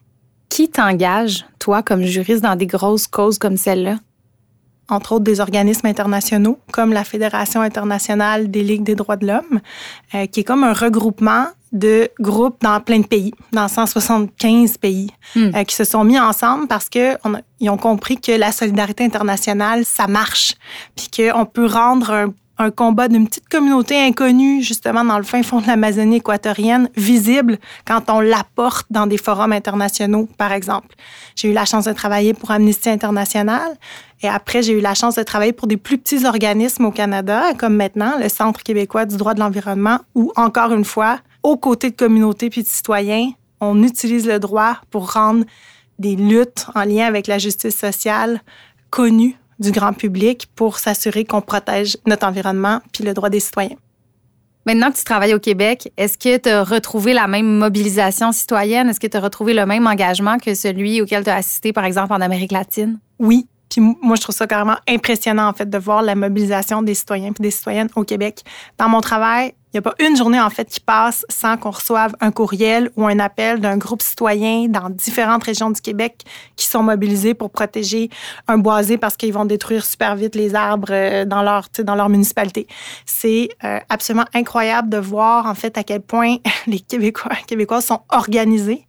Qui 0.49 0.69
t'engage, 0.69 1.45
toi, 1.59 1.83
comme 1.83 2.03
juriste, 2.05 2.43
dans 2.43 2.55
des 2.55 2.67
grosses 2.67 3.09
causes 3.09 3.39
comme 3.39 3.57
celle-là? 3.57 3.97
Entre 4.88 5.12
autres 5.12 5.25
des 5.25 5.40
organismes 5.40 5.87
internationaux 5.87 6.59
comme 6.73 6.93
la 6.93 7.05
Fédération 7.05 7.61
internationale 7.61 8.50
des 8.50 8.62
ligues 8.62 8.83
des 8.85 8.95
droits 8.95 9.16
de 9.16 9.26
l'homme, 9.26 9.61
euh, 10.14 10.26
qui 10.26 10.40
est 10.40 10.45
comme 10.45 10.64
un 10.64 10.73
regroupement 10.73 11.47
de 11.73 12.09
groupes 12.21 12.57
dans 12.62 12.81
plein 12.81 13.00
de 13.00 13.07
pays, 13.07 13.33
dans 13.52 13.69
175 13.69 14.78
pays, 14.78 15.11
hmm. 15.35 15.50
euh, 15.55 15.64
qui 15.64 15.75
se 15.75 15.85
sont 15.85 16.05
mis 16.05 16.19
ensemble 16.19 16.69
parce 16.69 16.88
que 16.88 17.16
ils 17.61 17.71
ont 17.71 17.76
compris 17.76 18.19
que 18.19 18.33
la 18.33 18.52
solidarité 18.52 19.05
internationale, 19.05 19.85
ça 19.85 20.07
marche, 20.07 20.55
puis 20.95 21.09
qu'on 21.14 21.45
peut 21.47 21.66
rendre 21.66 22.11
un 22.11 22.35
un 22.59 22.71
combat 22.71 23.09
d'une 23.09 23.27
petite 23.27 23.49
communauté 23.49 23.99
inconnue, 24.01 24.63
justement 24.63 25.05
dans 25.05 25.19
le 25.19 25.25
fin 25.25 25.43
fond 25.43 25.61
de 25.61 25.67
l'Amazonie 25.67 26.17
équatorienne, 26.17 26.89
visible 26.97 27.59
quand 27.87 28.09
on 28.09 28.21
l'apporte 28.21 28.87
dans 28.91 29.07
des 29.07 29.19
forums 29.19 29.53
internationaux, 29.53 30.29
par 30.39 30.53
exemple. 30.53 30.95
J'ai 31.35 31.51
eu 31.51 31.53
la 31.53 31.65
chance 31.65 31.85
de 31.85 31.93
travailler 31.93 32.35
pour 32.35 32.51
Amnesty 32.51 32.89
International 32.89 33.77
et 34.23 34.29
après, 34.29 34.63
j'ai 34.63 34.73
eu 34.73 34.81
la 34.81 34.95
chance 34.95 35.17
de 35.17 35.23
travailler 35.23 35.53
pour 35.53 35.69
des 35.69 35.77
plus 35.77 35.99
petits 35.99 36.25
organismes 36.25 36.87
au 36.87 36.91
Canada, 36.91 37.53
comme 37.59 37.77
maintenant 37.77 38.15
le 38.19 38.29
Centre 38.29 38.63
québécois 38.63 39.05
du 39.05 39.17
droit 39.17 39.35
de 39.35 39.41
l'environnement, 39.41 39.99
où, 40.15 40.33
encore 40.37 40.73
une 40.73 40.85
fois, 40.85 41.19
aux 41.43 41.57
côtés 41.57 41.91
de 41.91 41.97
communautés 41.97 42.49
puis 42.49 42.63
de 42.63 42.69
citoyens, 42.69 43.31
on 43.61 43.83
utilise 43.83 44.27
le 44.27 44.39
droit 44.39 44.79
pour 44.91 45.13
rendre 45.13 45.45
des 45.99 46.17
luttes 46.17 46.67
en 46.75 46.85
lien 46.85 47.07
avec 47.07 47.27
la 47.27 47.39
justice 47.39 47.77
sociale 47.77 48.41
connues 48.91 49.37
du 49.59 49.71
grand 49.71 49.93
public 49.93 50.49
pour 50.55 50.79
s'assurer 50.79 51.25
qu'on 51.25 51.41
protège 51.41 51.97
notre 52.07 52.27
environnement 52.27 52.81
puis 52.93 53.05
le 53.05 53.15
droit 53.15 53.31
des 53.31 53.41
citoyens. 53.41 53.77
Maintenant 54.67 54.91
que 54.91 54.97
tu 54.97 55.05
travailles 55.05 55.33
au 55.33 55.39
Québec, 55.39 55.93
est-ce 55.97 56.19
que 56.19 56.37
tu 56.39 56.49
as 56.49 56.65
retrouvé 56.65 57.13
la 57.13 57.29
même 57.29 57.47
mobilisation 57.47 58.33
citoyenne? 58.33 58.89
Est-ce 58.89 58.99
que 58.99 59.07
tu 59.07 59.17
as 59.17 59.21
retrouvé 59.21 59.55
le 59.55 59.65
même 59.65 59.87
engagement 59.87 60.39
que 60.39 60.55
celui 60.55 61.01
auquel 61.01 61.23
tu 61.23 61.31
as 61.31 61.37
assisté, 61.37 61.73
par 61.73 61.85
exemple, 61.85 62.13
en 62.13 62.21
Amérique 62.21 62.51
latine? 62.51 62.99
Oui. 63.21 63.47
Puis 63.71 63.81
moi, 63.81 64.17
je 64.17 64.23
trouve 64.23 64.35
ça 64.35 64.49
carrément 64.49 64.77
impressionnant, 64.89 65.49
en 65.49 65.53
fait, 65.53 65.71
de 65.71 65.79
voir 65.79 66.03
la 66.03 66.17
mobilisation 66.17 66.83
des 66.83 66.95
citoyens 66.95 67.31
et 67.39 67.43
des 67.43 67.51
citoyennes 67.53 67.89
au 67.95 68.03
Québec. 68.03 68.43
Dans 68.77 68.89
mon 68.89 69.01
travail, 69.01 69.55
il 69.65 69.65
n'y 69.76 69.87
a 69.87 69.90
pas 69.90 69.95
une 70.04 70.16
journée, 70.16 70.40
en 70.40 70.50
fait, 70.50 70.66
qui 70.66 70.80
passe 70.80 71.25
sans 71.28 71.56
qu'on 71.56 71.71
reçoive 71.71 72.14
un 72.21 72.30
courriel 72.30 72.90
ou 72.97 73.06
un 73.06 73.18
appel 73.18 73.61
d'un 73.61 73.76
groupe 73.76 74.02
citoyen 74.02 74.68
dans 74.68 74.90
différentes 74.90 75.45
régions 75.45 75.71
du 75.71 75.80
Québec 75.80 76.25
qui 76.56 76.66
sont 76.66 76.83
mobilisés 76.83 77.35
pour 77.35 77.50
protéger 77.50 78.11
un 78.49 78.59
boisé 78.59 78.99
parce 78.99 79.16
qu'ils 79.16 79.33
vont 79.33 79.45
détruire 79.45 79.85
super 79.85 80.16
vite 80.16 80.35
les 80.35 80.54
arbres 80.54 80.88
euh, 80.90 81.25
dans 81.25 81.42
leur, 81.42 81.68
dans 81.85 81.95
leur 81.95 82.09
municipalité. 82.09 82.66
C'est 83.04 83.49
euh, 83.64 83.78
absolument 83.88 84.26
incroyable 84.35 84.88
de 84.88 84.99
voir, 84.99 85.47
en 85.47 85.54
fait, 85.54 85.76
à 85.78 85.85
quel 85.85 86.00
point 86.00 86.37
les 86.66 86.80
Québécois, 86.80 87.80
sont 87.80 88.00
organisés. 88.09 88.87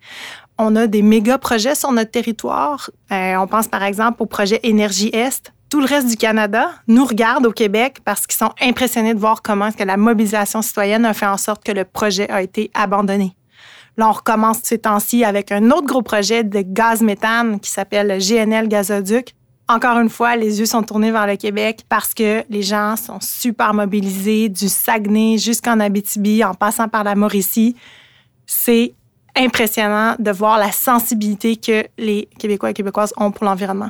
On 0.58 0.76
a 0.76 0.88
des 0.88 1.02
méga 1.02 1.38
projets 1.38 1.76
sur 1.76 1.92
notre 1.92 2.12
territoire. 2.12 2.90
Euh, 3.12 3.36
on 3.36 3.48
pense 3.48 3.68
par 3.68 3.84
exemple 3.84 4.24
au 4.24 4.26
projet 4.26 4.60
Énergie 4.64 5.10
Est, 5.14 5.54
tout 5.70 5.80
le 5.80 5.86
reste 5.86 6.08
du 6.08 6.16
Canada 6.16 6.72
nous 6.88 7.06
regarde 7.06 7.46
au 7.46 7.52
Québec 7.52 7.98
parce 8.06 8.26
qu'ils 8.26 8.38
sont 8.38 8.54
impressionnés 8.62 9.14
de 9.14 9.20
voir 9.20 9.42
comment 9.42 9.70
la 9.78 9.98
mobilisation 9.98 10.62
citoyenne 10.62 11.06
a 11.06 11.14
fait 11.14 11.26
en 11.26 11.38
sorte 11.38 11.64
que 11.64 11.72
le 11.72 11.84
projet 11.84 12.30
a 12.30 12.42
été 12.42 12.72
abandonné. 12.74 13.36
Là, 13.98 14.10
on 14.10 14.12
recommence 14.12 14.60
ces 14.64 14.78
temps-ci 14.78 15.24
avec 15.24 15.52
un 15.52 15.72
autre 15.72 15.88
gros 15.88 16.04
projet 16.04 16.44
de 16.44 16.62
gaz 16.62 17.02
méthane 17.02 17.60
qui 17.60 17.72
s'appelle 17.72 18.20
GNL 18.20 18.68
Gazoduc. 18.68 19.34
Encore 19.68 19.98
une 20.00 20.10
fois, 20.10 20.36
les 20.36 20.60
yeux 20.60 20.66
sont 20.66 20.84
tournés 20.84 21.12
vers 21.12 21.28
le 21.28 21.36
Québec 21.36 21.82
parce 21.90 22.14
que 22.14 22.44
les 22.50 22.62
gens 22.62 22.96
sont 22.96 23.20
super 23.20 23.74
mobilisés 23.74 24.48
du 24.48 24.70
Saguenay 24.70 25.38
jusqu'en 25.38 25.80
Abitibi 25.80 26.44
en 26.44 26.54
passant 26.54 26.88
par 26.88 27.04
la 27.04 27.16
Mauricie. 27.16 27.76
C'est 28.46 28.94
impressionnant 29.36 30.16
de 30.20 30.32
voir 30.32 30.58
la 30.58 30.72
sensibilité 30.72 31.58
que 31.58 31.86
les 31.98 32.30
Québécois 32.40 32.70
et 32.70 32.74
Québécoises 32.74 33.14
ont 33.18 33.32
pour 33.32 33.46
l'environnement. 33.46 33.90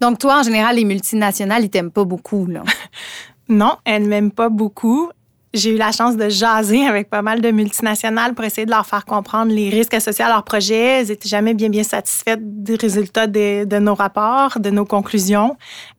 Donc, 0.00 0.18
toi, 0.18 0.40
en 0.40 0.42
général, 0.42 0.76
les 0.76 0.84
multinationales, 0.84 1.64
ils 1.64 1.70
t'aiment 1.70 1.90
pas 1.90 2.04
beaucoup, 2.04 2.46
là. 2.46 2.62
non, 3.48 3.76
elles 3.84 4.06
m'aiment 4.06 4.32
pas 4.32 4.48
beaucoup. 4.48 5.10
J'ai 5.52 5.74
eu 5.74 5.76
la 5.76 5.90
chance 5.90 6.16
de 6.16 6.28
jaser 6.28 6.86
avec 6.86 7.10
pas 7.10 7.22
mal 7.22 7.40
de 7.40 7.50
multinationales 7.50 8.34
pour 8.34 8.44
essayer 8.44 8.66
de 8.66 8.70
leur 8.70 8.86
faire 8.86 9.04
comprendre 9.04 9.52
les 9.52 9.68
risques 9.68 9.94
associés 9.94 10.24
à 10.24 10.28
leurs 10.28 10.44
projets. 10.44 11.00
Elles 11.00 11.08
n'étaient 11.08 11.28
jamais 11.28 11.54
bien, 11.54 11.68
bien 11.68 11.82
satisfaites 11.82 12.62
des 12.62 12.76
résultats 12.76 13.26
de, 13.26 13.64
de, 13.64 13.78
nos 13.80 13.96
rapports, 13.96 14.60
de 14.60 14.70
nos 14.70 14.84
conclusions. 14.84 15.56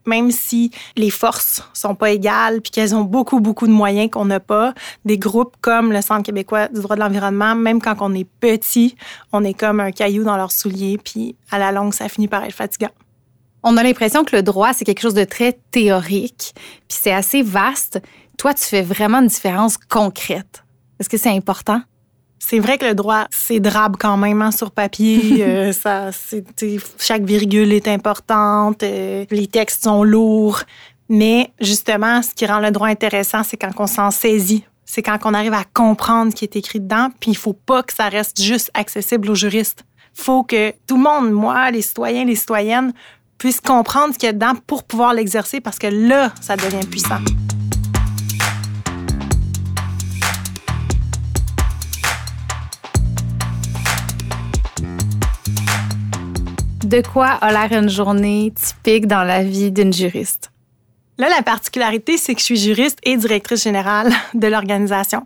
Même 0.07 0.31
si 0.31 0.71
les 0.95 1.09
forces 1.09 1.69
sont 1.73 1.95
pas 1.95 2.11
égales 2.11 2.61
puis 2.61 2.71
qu'elles 2.71 2.95
ont 2.95 3.03
beaucoup, 3.03 3.41
beaucoup 3.41 3.67
de 3.67 3.73
moyens 3.73 4.09
qu'on 4.09 4.23
n'a 4.23 4.39
pas, 4.39 4.73
des 5.03 5.17
groupes 5.17 5.57
comme 5.59 5.91
le 5.91 6.01
Centre 6.01 6.23
québécois 6.23 6.69
du 6.69 6.79
droit 6.79 6.95
de 6.95 7.01
l'environnement, 7.01 7.53
même 7.53 7.81
quand 7.81 7.97
on 7.99 8.13
est 8.15 8.27
petit, 8.39 8.95
on 9.33 9.43
est 9.43 9.53
comme 9.53 9.81
un 9.81 9.91
caillou 9.91 10.23
dans 10.23 10.37
leurs 10.37 10.53
souliers 10.53 10.97
puis 10.97 11.35
à 11.51 11.59
la 11.59 11.73
longue, 11.73 11.93
ça 11.93 12.07
finit 12.07 12.29
par 12.29 12.45
être 12.45 12.55
fatigant. 12.55 12.91
On 13.63 13.77
a 13.77 13.83
l'impression 13.83 14.23
que 14.23 14.35
le 14.35 14.43
droit, 14.43 14.73
c'est 14.73 14.85
quelque 14.85 15.01
chose 15.01 15.13
de 15.13 15.23
très 15.23 15.59
théorique, 15.71 16.53
puis 16.55 16.97
c'est 17.01 17.11
assez 17.11 17.43
vaste. 17.43 18.01
Toi, 18.37 18.53
tu 18.53 18.63
fais 18.63 18.81
vraiment 18.81 19.19
une 19.19 19.27
différence 19.27 19.77
concrète. 19.77 20.63
Est-ce 20.99 21.09
que 21.09 21.17
c'est 21.17 21.29
important? 21.29 21.81
C'est 22.39 22.59
vrai 22.59 22.79
que 22.79 22.85
le 22.85 22.95
droit, 22.95 23.27
c'est 23.29 23.59
drabe 23.59 23.97
quand 23.99 24.17
même 24.17 24.41
hein, 24.41 24.51
sur 24.51 24.71
papier. 24.71 25.43
euh, 25.45 25.71
ça, 25.71 26.09
chaque 26.97 27.23
virgule 27.23 27.71
est 27.71 27.87
importante, 27.87 28.81
euh, 28.81 29.25
les 29.29 29.47
textes 29.47 29.83
sont 29.83 30.03
lourds. 30.03 30.63
Mais 31.07 31.51
justement, 31.59 32.21
ce 32.21 32.33
qui 32.33 32.45
rend 32.45 32.59
le 32.59 32.71
droit 32.71 32.87
intéressant, 32.87 33.43
c'est 33.43 33.57
quand 33.57 33.71
on 33.77 33.87
s'en 33.87 34.11
saisit. 34.11 34.63
C'est 34.85 35.03
quand 35.03 35.19
on 35.25 35.33
arrive 35.33 35.53
à 35.53 35.63
comprendre 35.63 36.31
ce 36.31 36.35
qui 36.37 36.45
est 36.45 36.55
écrit 36.55 36.79
dedans. 36.79 37.09
Puis 37.19 37.31
il 37.31 37.37
faut 37.37 37.53
pas 37.53 37.83
que 37.83 37.93
ça 37.93 38.09
reste 38.09 38.41
juste 38.41 38.71
accessible 38.73 39.29
aux 39.29 39.35
juristes. 39.35 39.83
faut 40.13 40.43
que 40.43 40.71
tout 40.87 40.97
le 40.97 41.03
monde, 41.03 41.31
moi, 41.31 41.69
les 41.71 41.81
citoyens, 41.81 42.25
les 42.25 42.35
citoyennes, 42.35 42.91
puisse 43.41 43.59
comprendre 43.59 44.13
ce 44.13 44.19
qu'il 44.19 44.27
y 44.27 44.29
a 44.29 44.33
dedans 44.33 44.53
pour 44.67 44.83
pouvoir 44.83 45.15
l'exercer 45.15 45.61
parce 45.61 45.79
que 45.79 45.87
là, 45.87 46.31
ça 46.41 46.55
devient 46.55 46.85
puissant. 46.87 47.17
De 56.85 57.01
quoi 57.01 57.29
a 57.29 57.51
l'air 57.51 57.81
une 57.81 57.89
journée 57.89 58.53
typique 58.55 59.07
dans 59.07 59.23
la 59.23 59.43
vie 59.43 59.71
d'une 59.71 59.91
juriste? 59.91 60.51
Là, 61.17 61.27
la 61.29 61.41
particularité, 61.41 62.17
c'est 62.17 62.35
que 62.35 62.41
je 62.41 62.45
suis 62.45 62.57
juriste 62.57 62.99
et 63.01 63.17
directrice 63.17 63.63
générale 63.63 64.11
de 64.35 64.45
l'organisation. 64.45 65.25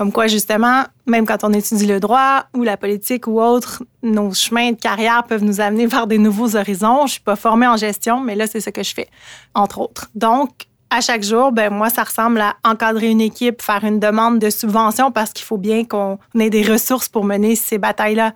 Comme 0.00 0.12
quoi, 0.12 0.28
justement, 0.28 0.84
même 1.04 1.26
quand 1.26 1.44
on 1.44 1.52
étudie 1.52 1.84
le 1.84 2.00
droit 2.00 2.44
ou 2.54 2.62
la 2.62 2.78
politique 2.78 3.26
ou 3.26 3.38
autre, 3.38 3.82
nos 4.02 4.32
chemins 4.32 4.70
de 4.70 4.76
carrière 4.78 5.24
peuvent 5.24 5.44
nous 5.44 5.60
amener 5.60 5.86
vers 5.86 6.06
des 6.06 6.16
nouveaux 6.16 6.56
horizons. 6.56 7.06
Je 7.06 7.12
suis 7.12 7.20
pas 7.20 7.36
formée 7.36 7.66
en 7.66 7.76
gestion, 7.76 8.18
mais 8.18 8.34
là, 8.34 8.46
c'est 8.46 8.62
ce 8.62 8.70
que 8.70 8.82
je 8.82 8.94
fais, 8.94 9.08
entre 9.52 9.78
autres. 9.78 10.08
Donc, 10.14 10.68
à 10.88 11.02
chaque 11.02 11.22
jour, 11.22 11.52
ben 11.52 11.70
moi, 11.70 11.90
ça 11.90 12.02
ressemble 12.02 12.40
à 12.40 12.56
encadrer 12.64 13.10
une 13.10 13.20
équipe, 13.20 13.60
faire 13.60 13.84
une 13.84 14.00
demande 14.00 14.38
de 14.38 14.48
subvention 14.48 15.12
parce 15.12 15.34
qu'il 15.34 15.44
faut 15.44 15.58
bien 15.58 15.84
qu'on 15.84 16.18
ait 16.38 16.48
des 16.48 16.62
ressources 16.62 17.10
pour 17.10 17.26
mener 17.26 17.54
ces 17.54 17.76
batailles-là. 17.76 18.32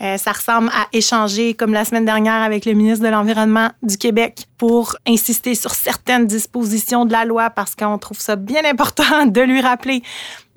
Euh, 0.00 0.16
ça 0.16 0.32
ressemble 0.32 0.68
à 0.68 0.86
échanger, 0.92 1.54
comme 1.54 1.72
la 1.72 1.84
semaine 1.84 2.04
dernière, 2.04 2.42
avec 2.42 2.64
le 2.66 2.72
ministre 2.72 3.04
de 3.04 3.10
l'Environnement 3.10 3.70
du 3.82 3.96
Québec 3.96 4.46
pour 4.58 4.96
insister 5.06 5.54
sur 5.54 5.74
certaines 5.74 6.26
dispositions 6.26 7.04
de 7.04 7.12
la 7.12 7.24
loi 7.24 7.50
parce 7.50 7.74
qu'on 7.74 7.98
trouve 7.98 8.20
ça 8.20 8.36
bien 8.36 8.64
important 8.64 9.26
de 9.26 9.40
lui 9.40 9.60
rappeler 9.60 10.02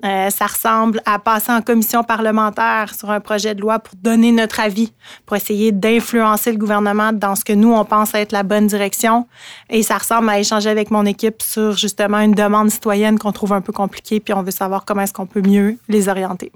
euh, 0.04 0.30
ça 0.30 0.46
ressemble 0.46 1.02
à 1.06 1.18
passer 1.18 1.50
en 1.50 1.60
commission 1.60 2.04
parlementaire 2.04 2.94
sur 2.94 3.10
un 3.10 3.18
projet 3.18 3.54
de 3.54 3.60
loi 3.60 3.80
pour 3.80 3.94
donner 3.96 4.30
notre 4.30 4.60
avis, 4.60 4.92
pour 5.26 5.36
essayer 5.36 5.72
d'influencer 5.72 6.52
le 6.52 6.58
gouvernement 6.58 7.12
dans 7.12 7.34
ce 7.34 7.44
que 7.44 7.52
nous, 7.52 7.72
on 7.72 7.84
pense 7.84 8.14
être 8.14 8.32
la 8.32 8.44
bonne 8.44 8.68
direction. 8.68 9.26
Et 9.70 9.82
ça 9.82 9.98
ressemble 9.98 10.28
à 10.30 10.38
échanger 10.38 10.70
avec 10.70 10.90
mon 10.90 11.04
équipe 11.04 11.42
sur 11.42 11.76
justement 11.76 12.20
une 12.20 12.34
demande 12.34 12.70
citoyenne 12.70 13.18
qu'on 13.18 13.32
trouve 13.32 13.52
un 13.52 13.60
peu 13.60 13.72
compliquée, 13.72 14.20
puis 14.20 14.34
on 14.34 14.42
veut 14.42 14.52
savoir 14.52 14.84
comment 14.84 15.02
est-ce 15.02 15.12
qu'on 15.12 15.26
peut 15.26 15.42
mieux 15.42 15.78
les 15.88 16.08
orienter. 16.08 16.52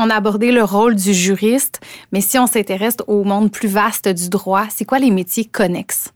On 0.00 0.10
a 0.10 0.14
abordé 0.14 0.52
le 0.52 0.62
rôle 0.62 0.94
du 0.94 1.12
juriste, 1.12 1.80
mais 2.12 2.20
si 2.20 2.38
on 2.38 2.46
s'intéresse 2.46 2.94
au 3.08 3.24
monde 3.24 3.50
plus 3.50 3.66
vaste 3.66 4.06
du 4.06 4.28
droit, 4.28 4.66
c'est 4.72 4.84
quoi 4.84 5.00
les 5.00 5.10
métiers 5.10 5.44
connexes? 5.44 6.12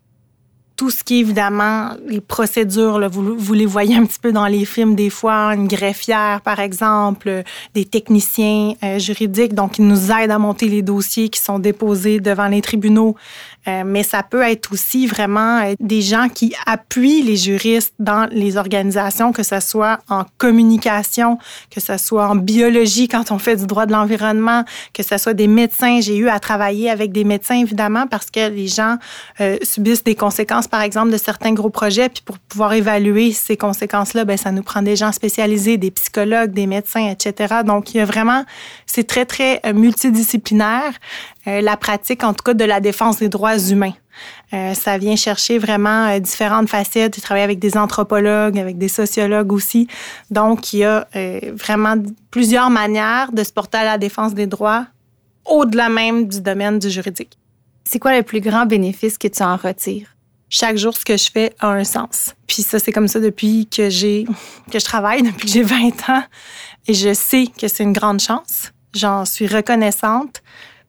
tout 0.83 0.91
ce 0.91 1.05
qui 1.05 1.19
est 1.19 1.21
évidemment 1.21 1.91
les 2.09 2.21
procédures, 2.21 2.99
là, 2.99 3.07
vous, 3.07 3.53
les 3.55 3.67
voyez 3.67 3.95
un 3.95 4.05
petit 4.05 4.19
peu 4.19 4.33
dans 4.33 4.47
les 4.47 4.65
films 4.65 4.97
des 4.97 5.11
fois, 5.11 5.55
une 5.55 5.69
greffière 5.69 6.41
par 6.41 6.59
exemple, 6.59 7.45
des 7.73 7.85
techniciens 7.85 8.75
euh, 8.83 8.99
juridiques, 8.99 9.55
donc 9.55 9.79
ils 9.79 9.87
nous 9.87 10.11
aident 10.11 10.33
à 10.33 10.39
monter 10.39 10.69
les 10.69 10.83
dossiers 10.83 11.29
qui 11.29 11.41
sont 11.41 11.61
déposés 11.61 12.19
devant 12.19 12.49
les 12.49 12.63
tribunaux. 12.63 13.15
Euh, 13.69 13.83
mais 13.85 14.03
ça 14.03 14.23
peut 14.23 14.43
être 14.43 14.73
aussi 14.73 15.07
vraiment 15.07 15.61
euh, 15.61 15.75
des 15.81 16.03
gens 16.03 16.29
qui 16.29 16.55
appuient 16.67 17.23
les 17.23 17.37
juristes 17.37 17.95
dans 17.99 18.29
les 18.31 18.57
organisations, 18.57 19.33
que 19.33 19.43
ce 19.43 19.61
soit 19.61 20.01
en 20.09 20.25
communication, 20.39 21.39
que 21.71 21.81
ce 21.81 21.97
soit 21.97 22.29
en 22.29 22.35
biologie 22.35 23.09
quand 23.09 23.31
on 23.31 23.39
fait 23.39 23.57
du 23.57 23.67
droit 23.67 23.87
de 23.87 23.93
l'environnement, 23.93 24.65
que 24.93 25.03
ce 25.03 25.17
soit 25.19 25.35
des 25.35 25.49
médecins. 25.49 26.01
J'ai 26.01 26.17
eu 26.17 26.29
à 26.29 26.41
travailler 26.41 26.91
avec 26.91 27.13
des 27.13 27.25
médecins 27.25 27.61
évidemment 27.61 28.07
parce 28.07 28.31
que 28.31 28.49
les 28.49 28.69
gens 28.69 28.97
subissent 29.63 30.05
des 30.05 30.15
conséquences 30.15 30.69
par 30.69 30.83
exemple, 30.83 31.11
de 31.11 31.17
certains 31.17 31.53
gros 31.53 31.71
projets. 31.71 32.09
Puis 32.09 32.23
pour 32.25 32.39
pouvoir 32.39 32.73
évaluer 32.73 33.33
ces 33.33 33.57
conséquences-là, 33.57 34.25
ben 34.25 34.37
ça 34.37 34.53
nous 34.53 34.63
prend 34.63 34.83
des 34.83 34.97
gens 34.97 35.13
spécialisés, 35.13 35.77
des 35.77 35.91
psychologues, 35.91 36.53
des 36.53 36.67
médecins, 36.67 37.09
etc. 37.11 37.57
Donc, 37.65 37.95
il 37.95 37.99
y 37.99 38.01
a 38.01 38.05
vraiment, 38.05 38.45
c'est 38.87 39.07
très, 39.07 39.25
très 39.25 39.61
euh, 39.67 39.73
multidisciplinaire, 39.73 40.93
euh, 41.42 41.42
la 41.47 41.77
pratique, 41.77 42.25
en 42.25 42.35
tout 42.35 42.43
cas, 42.45 42.55
de 42.55 42.65
la 42.65 42.81
défense 42.81 43.19
des 43.19 43.29
droits 43.29 43.59
humains. 43.59 43.95
Euh, 44.53 44.75
ça 44.75 44.99
vient 44.99 45.17
chercher 45.17 45.59
vraiment 45.59 46.19
différentes 46.19 46.69
facettes. 46.69 47.17
J'ai 47.17 47.21
travaillé 47.23 47.45
avec 47.45 47.59
des 47.59 47.77
anthropologues, 47.77 48.59
avec 48.59 48.79
des 48.79 48.89
sociologues 48.89 49.53
aussi. 49.53 49.89
Donc, 50.31 50.73
il 50.73 50.81
y 50.81 50.85
a 50.85 51.07
vraiment 51.53 51.97
plusieurs 52.31 52.71
manières 52.71 53.33
de 53.33 53.43
se 53.43 53.53
porter 53.53 53.79
à 53.79 53.85
la 53.85 53.99
défense 53.99 54.35
des 54.35 54.47
droits 54.47 54.87
au-delà 55.45 55.89
même 55.89 56.29
du 56.29 56.41
domaine 56.41 56.79
du 56.79 56.89
juridique. 56.91 57.37
C'est 57.85 57.99
quoi 57.99 58.17
le 58.17 58.23
plus 58.23 58.41
grand 58.41 58.67
bénéfice 58.67 59.19
que 59.19 59.27
tu 59.27 59.43
en 59.43 59.57
retires? 59.57 60.13
chaque 60.53 60.77
jour, 60.77 60.95
ce 60.95 61.05
que 61.05 61.17
je 61.17 61.31
fais 61.33 61.55
a 61.61 61.69
un 61.69 61.83
sens. 61.83 62.35
Puis 62.47 62.63
ça, 62.63 62.79
c'est 62.79 62.93
comme 62.93 63.09
ça 63.09 63.21
depuis 63.21 63.67
que 63.67 63.89
j'ai 63.89 64.27
que 64.71 64.79
je 64.79 64.85
travaille, 64.85 65.23
depuis 65.33 65.47
que 65.47 65.53
j'ai 65.53 65.63
20 65.63 66.11
ans. 66.11 66.23
Et 66.87 66.95
je 66.95 67.15
sais 67.15 67.47
que 67.59 67.69
c'est 67.69 67.83
une 67.83 67.95
grande 67.95 68.21
chance. 68.21 68.71
J'en 68.95 69.25
suis 69.25 69.47
reconnaissante. 69.47 70.43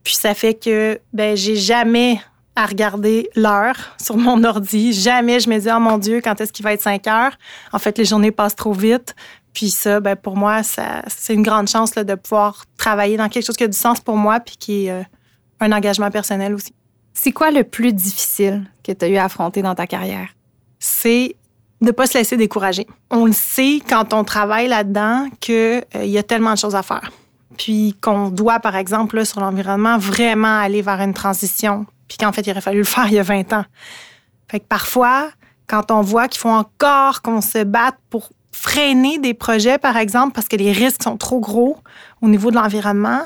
Puis 0.03 0.15
ça 0.15 0.33
fait 0.33 0.53
que 0.53 1.00
ben 1.13 1.36
j'ai 1.36 1.55
jamais 1.55 2.19
à 2.55 2.65
regarder 2.65 3.29
l'heure 3.36 3.95
sur 4.01 4.17
mon 4.17 4.43
ordi. 4.43 4.93
Jamais 4.93 5.39
je 5.39 5.50
me 5.50 5.57
dis, 5.57 5.69
oh 5.74 5.79
mon 5.79 5.98
Dieu, 5.98 6.22
quand 6.24 6.39
est-ce 6.39 6.53
qu'il 6.53 6.63
va 6.63 6.74
être 6.74 6.81
5 6.81 7.07
heures? 7.07 7.38
En 7.72 7.79
fait, 7.79 7.98
les 7.98 8.05
journées 8.05 8.31
passent 8.31 8.55
trop 8.55 8.74
vite. 8.74 9.15
Puis 9.53 9.69
ça, 9.69 10.00
ben 10.00 10.15
pour 10.15 10.36
moi, 10.36 10.63
ça, 10.63 11.03
c'est 11.07 11.33
une 11.33 11.43
grande 11.43 11.67
chance 11.67 11.95
là, 11.95 12.03
de 12.03 12.15
pouvoir 12.15 12.65
travailler 12.77 13.17
dans 13.17 13.29
quelque 13.29 13.45
chose 13.45 13.57
qui 13.57 13.63
a 13.63 13.67
du 13.67 13.77
sens 13.77 14.00
pour 14.00 14.17
moi 14.17 14.39
puis 14.39 14.55
qui 14.57 14.86
est 14.86 14.91
euh, 14.91 15.03
un 15.60 15.72
engagement 15.72 16.10
personnel 16.10 16.53
aussi. 16.53 16.74
C'est 17.13 17.31
quoi 17.31 17.51
le 17.51 17.63
plus 17.63 17.93
difficile 17.93 18.65
que 18.83 18.91
tu 18.91 19.05
as 19.05 19.07
eu 19.07 19.17
à 19.17 19.25
affronter 19.25 19.62
dans 19.62 19.75
ta 19.75 19.86
carrière? 19.86 20.29
C'est 20.79 21.36
de 21.81 21.88
ne 21.88 21.91
pas 21.91 22.07
se 22.07 22.17
laisser 22.17 22.38
décourager. 22.38 22.88
On 23.12 23.25
le 23.25 23.33
sait 23.33 23.79
quand 23.88 24.13
on 24.13 24.24
travaille 24.24 24.67
là-dedans 24.67 25.27
qu'il 25.39 25.83
euh, 25.95 26.05
y 26.05 26.17
a 26.17 26.24
tellement 26.24 26.53
de 26.53 26.57
choses 26.57 26.75
à 26.75 26.81
faire. 26.81 27.12
Puis 27.57 27.95
qu'on 28.01 28.29
doit, 28.29 28.60
par 28.60 28.75
exemple, 28.75 29.25
sur 29.25 29.39
l'environnement, 29.39 29.98
vraiment 29.98 30.60
aller 30.60 30.81
vers 30.81 31.01
une 31.01 31.13
transition. 31.13 31.86
Puis 32.07 32.17
qu'en 32.17 32.31
fait, 32.31 32.41
il 32.41 32.51
aurait 32.51 32.62
fallu 32.62 32.79
le 32.79 32.83
faire 32.83 33.07
il 33.07 33.13
y 33.13 33.19
a 33.19 33.24
20 33.24 33.53
ans. 33.53 33.65
Parfois, 34.69 35.29
quand 35.67 35.91
on 35.91 36.01
voit 36.01 36.27
qu'il 36.27 36.39
faut 36.39 36.50
encore 36.50 37.22
qu'on 37.22 37.41
se 37.41 37.63
batte 37.63 37.95
pour 38.10 38.29
freiner 38.51 39.17
des 39.17 39.33
projets, 39.33 39.77
par 39.77 39.98
exemple, 39.98 40.33
parce 40.33 40.48
que 40.48 40.55
les 40.55 40.72
risques 40.72 41.03
sont 41.03 41.17
trop 41.17 41.39
gros 41.39 41.77
au 42.22 42.27
niveau 42.27 42.51
de 42.51 42.55
l'environnement, 42.55 43.22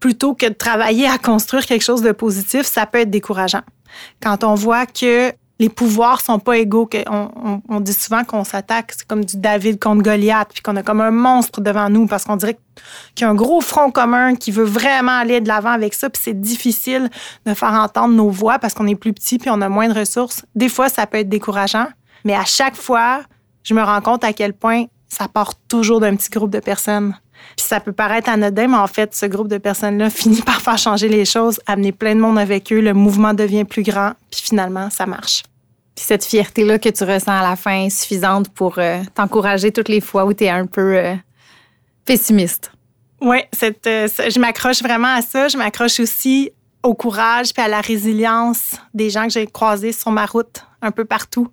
plutôt 0.00 0.34
que 0.34 0.46
de 0.46 0.54
travailler 0.54 1.06
à 1.06 1.18
construire 1.18 1.66
quelque 1.66 1.84
chose 1.84 2.02
de 2.02 2.12
positif, 2.12 2.62
ça 2.62 2.86
peut 2.86 2.98
être 2.98 3.10
décourageant. 3.10 3.62
Quand 4.20 4.44
on 4.44 4.54
voit 4.54 4.86
que 4.86 5.32
les 5.60 5.68
pouvoirs 5.68 6.22
sont 6.22 6.38
pas 6.38 6.56
égaux, 6.56 6.88
on, 7.68 7.80
dit 7.80 7.92
souvent 7.92 8.24
qu'on 8.24 8.44
s'attaque, 8.44 8.92
c'est 8.96 9.06
comme 9.06 9.26
du 9.26 9.36
David 9.36 9.78
contre 9.78 10.02
Goliath, 10.02 10.48
puis 10.54 10.62
qu'on 10.62 10.74
a 10.76 10.82
comme 10.82 11.02
un 11.02 11.10
monstre 11.10 11.60
devant 11.60 11.90
nous 11.90 12.06
parce 12.06 12.24
qu'on 12.24 12.36
dirait 12.36 12.58
qu'il 13.14 13.26
y 13.26 13.28
a 13.28 13.30
un 13.30 13.34
gros 13.34 13.60
front 13.60 13.90
commun 13.90 14.36
qui 14.36 14.52
veut 14.52 14.64
vraiment 14.64 15.18
aller 15.18 15.42
de 15.42 15.48
l'avant 15.48 15.70
avec 15.70 15.92
ça, 15.92 16.08
puis 16.08 16.20
c'est 16.24 16.40
difficile 16.40 17.10
de 17.44 17.52
faire 17.52 17.74
entendre 17.74 18.14
nos 18.14 18.30
voix 18.30 18.58
parce 18.58 18.72
qu'on 18.72 18.86
est 18.86 18.94
plus 18.94 19.12
petit 19.12 19.36
puis 19.36 19.50
on 19.50 19.60
a 19.60 19.68
moins 19.68 19.88
de 19.88 19.98
ressources. 19.98 20.46
Des 20.54 20.70
fois, 20.70 20.88
ça 20.88 21.06
peut 21.06 21.18
être 21.18 21.28
décourageant, 21.28 21.88
mais 22.24 22.34
à 22.34 22.46
chaque 22.46 22.76
fois, 22.76 23.20
je 23.62 23.74
me 23.74 23.82
rends 23.82 24.00
compte 24.00 24.24
à 24.24 24.32
quel 24.32 24.54
point 24.54 24.86
ça 25.08 25.28
part 25.28 25.52
toujours 25.68 26.00
d'un 26.00 26.16
petit 26.16 26.30
groupe 26.30 26.50
de 26.50 26.60
personnes. 26.60 27.14
Puis 27.56 27.66
ça 27.66 27.80
peut 27.80 27.92
paraître 27.92 28.30
anodin, 28.30 28.68
mais 28.68 28.78
en 28.78 28.86
fait, 28.86 29.14
ce 29.14 29.26
groupe 29.26 29.48
de 29.48 29.58
personnes-là 29.58 30.08
finit 30.10 30.40
par 30.40 30.62
faire 30.62 30.78
changer 30.78 31.10
les 31.10 31.26
choses, 31.26 31.60
amener 31.66 31.92
plein 31.92 32.14
de 32.14 32.20
monde 32.20 32.38
avec 32.38 32.72
eux, 32.72 32.80
le 32.80 32.94
mouvement 32.94 33.34
devient 33.34 33.64
plus 33.64 33.82
grand, 33.82 34.12
puis 34.30 34.40
finalement, 34.40 34.88
ça 34.88 35.04
marche. 35.04 35.42
Cette 36.02 36.24
fierté-là 36.24 36.78
que 36.78 36.88
tu 36.88 37.04
ressens 37.04 37.32
à 37.32 37.42
la 37.42 37.56
fin 37.56 37.86
est 37.86 37.90
suffisante 37.90 38.48
pour 38.50 38.78
euh, 38.78 39.02
t'encourager 39.14 39.72
toutes 39.72 39.88
les 39.88 40.00
fois 40.00 40.24
où 40.24 40.32
tu 40.32 40.44
es 40.44 40.48
un 40.48 40.66
peu 40.66 40.96
euh, 40.96 41.14
pessimiste. 42.04 42.72
Oui, 43.20 43.38
euh, 43.62 44.08
je 44.08 44.38
m'accroche 44.38 44.82
vraiment 44.82 45.14
à 45.14 45.22
ça. 45.22 45.48
Je 45.48 45.56
m'accroche 45.56 46.00
aussi 46.00 46.50
au 46.82 46.94
courage 46.94 47.52
puis 47.52 47.62
à 47.62 47.68
la 47.68 47.80
résilience 47.80 48.76
des 48.94 49.10
gens 49.10 49.24
que 49.24 49.32
j'ai 49.32 49.46
croisés 49.46 49.92
sur 49.92 50.10
ma 50.10 50.26
route 50.26 50.64
un 50.82 50.90
peu 50.90 51.04
partout, 51.04 51.48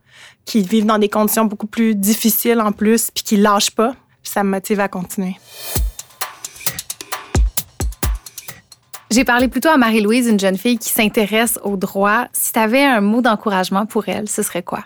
qui 0.45 0.61
vivent 0.61 0.85
dans 0.85 0.99
des 0.99 1.09
conditions 1.09 1.43
beaucoup 1.43 1.67
plus 1.67 1.95
difficiles 1.95 2.61
en 2.61 2.71
plus, 2.71 3.11
puis 3.11 3.23
qui 3.23 3.35
lâchent 3.35 3.71
pas 3.71 3.93
ça 4.27 4.43
me 4.43 4.49
motive 4.49 4.79
à 4.79 4.87
continuer. 4.87 5.37
J'ai 9.09 9.23
parlé 9.23 9.47
plutôt 9.47 9.69
à 9.69 9.77
Marie-Louise, 9.77 10.27
une 10.27 10.39
jeune 10.39 10.57
fille 10.57 10.77
qui 10.77 10.89
s'intéresse 10.89 11.57
au 11.63 11.77
droit. 11.77 12.25
Si 12.33 12.51
tu 12.51 12.59
avais 12.59 12.83
un 12.83 12.99
mot 12.99 13.21
d'encouragement 13.21 13.85
pour 13.85 14.09
elle, 14.09 14.27
ce 14.27 14.43
serait 14.43 14.63
quoi? 14.63 14.83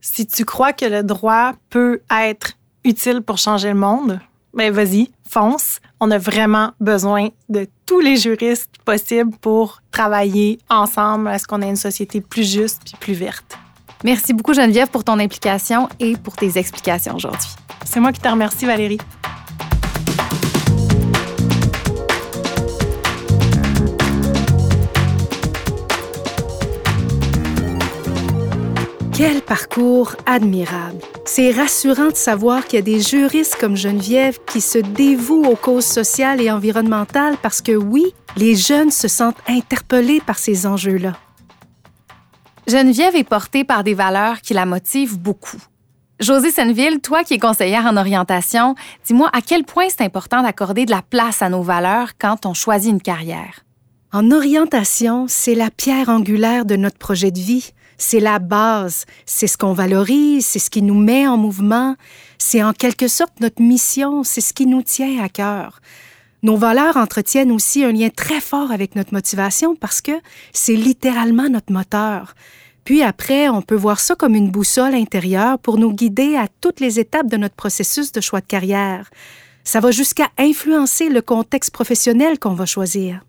Si 0.00 0.26
tu 0.26 0.44
crois 0.44 0.72
que 0.72 0.86
le 0.86 1.04
droit 1.04 1.52
peut 1.68 2.00
être 2.10 2.54
utile 2.84 3.22
pour 3.22 3.38
changer 3.38 3.68
le 3.68 3.78
monde, 3.78 4.18
ben 4.54 4.72
vas-y, 4.72 5.10
fonce. 5.28 5.78
On 6.00 6.10
a 6.10 6.18
vraiment 6.18 6.72
besoin 6.80 7.28
de 7.48 7.68
tous 7.86 8.00
les 8.00 8.16
juristes 8.16 8.72
possibles 8.84 9.36
pour 9.40 9.82
travailler 9.92 10.58
ensemble 10.68 11.28
à 11.28 11.38
ce 11.38 11.46
qu'on 11.46 11.62
ait 11.62 11.68
une 11.68 11.76
société 11.76 12.20
plus 12.20 12.50
juste 12.50 12.82
puis 12.84 12.96
plus 12.98 13.14
verte. 13.14 13.56
Merci 14.02 14.32
beaucoup 14.32 14.54
Geneviève 14.54 14.88
pour 14.88 15.04
ton 15.04 15.20
implication 15.20 15.88
et 16.00 16.16
pour 16.16 16.34
tes 16.34 16.58
explications 16.58 17.14
aujourd'hui. 17.14 17.50
C'est 17.84 18.00
moi 18.00 18.12
qui 18.12 18.20
te 18.20 18.28
remercie, 18.28 18.66
Valérie. 18.66 18.98
Quel 29.22 29.42
parcours 29.42 30.16
admirable. 30.24 30.98
C'est 31.26 31.50
rassurant 31.50 32.08
de 32.08 32.16
savoir 32.16 32.64
qu'il 32.64 32.78
y 32.78 32.78
a 32.78 32.82
des 32.82 33.02
juristes 33.02 33.58
comme 33.60 33.76
Geneviève 33.76 34.38
qui 34.46 34.62
se 34.62 34.78
dévouent 34.78 35.44
aux 35.44 35.56
causes 35.56 35.84
sociales 35.84 36.40
et 36.40 36.50
environnementales 36.50 37.36
parce 37.42 37.60
que 37.60 37.72
oui, 37.72 38.14
les 38.38 38.56
jeunes 38.56 38.90
se 38.90 39.08
sentent 39.08 39.36
interpellés 39.46 40.22
par 40.22 40.38
ces 40.38 40.66
enjeux-là. 40.66 41.18
Geneviève 42.66 43.14
est 43.14 43.28
portée 43.28 43.62
par 43.62 43.84
des 43.84 43.92
valeurs 43.92 44.40
qui 44.40 44.54
la 44.54 44.64
motivent 44.64 45.18
beaucoup. 45.18 45.60
Josée 46.18 46.50
Senneville, 46.50 47.02
toi 47.02 47.22
qui 47.22 47.34
es 47.34 47.38
conseillère 47.38 47.84
en 47.84 47.98
orientation, 47.98 48.74
dis-moi 49.04 49.28
à 49.34 49.42
quel 49.42 49.64
point 49.64 49.88
c'est 49.90 50.02
important 50.02 50.42
d'accorder 50.42 50.86
de 50.86 50.92
la 50.92 51.02
place 51.02 51.42
à 51.42 51.50
nos 51.50 51.62
valeurs 51.62 52.12
quand 52.18 52.46
on 52.46 52.54
choisit 52.54 52.90
une 52.90 53.02
carrière. 53.02 53.66
En 54.14 54.30
orientation, 54.30 55.26
c'est 55.28 55.54
la 55.54 55.70
pierre 55.70 56.08
angulaire 56.08 56.64
de 56.64 56.76
notre 56.76 56.96
projet 56.96 57.30
de 57.30 57.38
vie. 57.38 57.74
C'est 58.02 58.18
la 58.18 58.38
base, 58.38 59.04
c'est 59.26 59.46
ce 59.46 59.58
qu'on 59.58 59.74
valorise, 59.74 60.46
c'est 60.46 60.58
ce 60.58 60.70
qui 60.70 60.80
nous 60.80 60.98
met 60.98 61.28
en 61.28 61.36
mouvement, 61.36 61.96
c'est 62.38 62.62
en 62.62 62.72
quelque 62.72 63.08
sorte 63.08 63.38
notre 63.40 63.60
mission, 63.60 64.24
c'est 64.24 64.40
ce 64.40 64.54
qui 64.54 64.64
nous 64.64 64.80
tient 64.80 65.22
à 65.22 65.28
cœur. 65.28 65.82
Nos 66.42 66.56
valeurs 66.56 66.96
entretiennent 66.96 67.52
aussi 67.52 67.84
un 67.84 67.92
lien 67.92 68.08
très 68.08 68.40
fort 68.40 68.72
avec 68.72 68.96
notre 68.96 69.12
motivation 69.12 69.76
parce 69.76 70.00
que 70.00 70.12
c'est 70.54 70.76
littéralement 70.76 71.50
notre 71.50 71.74
moteur. 71.74 72.34
Puis 72.84 73.02
après, 73.02 73.50
on 73.50 73.60
peut 73.60 73.76
voir 73.76 74.00
ça 74.00 74.14
comme 74.14 74.34
une 74.34 74.50
boussole 74.50 74.94
intérieure 74.94 75.58
pour 75.58 75.76
nous 75.76 75.92
guider 75.92 76.36
à 76.36 76.48
toutes 76.62 76.80
les 76.80 76.98
étapes 77.00 77.28
de 77.28 77.36
notre 77.36 77.54
processus 77.54 78.12
de 78.12 78.22
choix 78.22 78.40
de 78.40 78.46
carrière. 78.46 79.10
Ça 79.62 79.80
va 79.80 79.90
jusqu'à 79.90 80.28
influencer 80.38 81.10
le 81.10 81.20
contexte 81.20 81.70
professionnel 81.70 82.38
qu'on 82.38 82.54
va 82.54 82.64
choisir. 82.64 83.20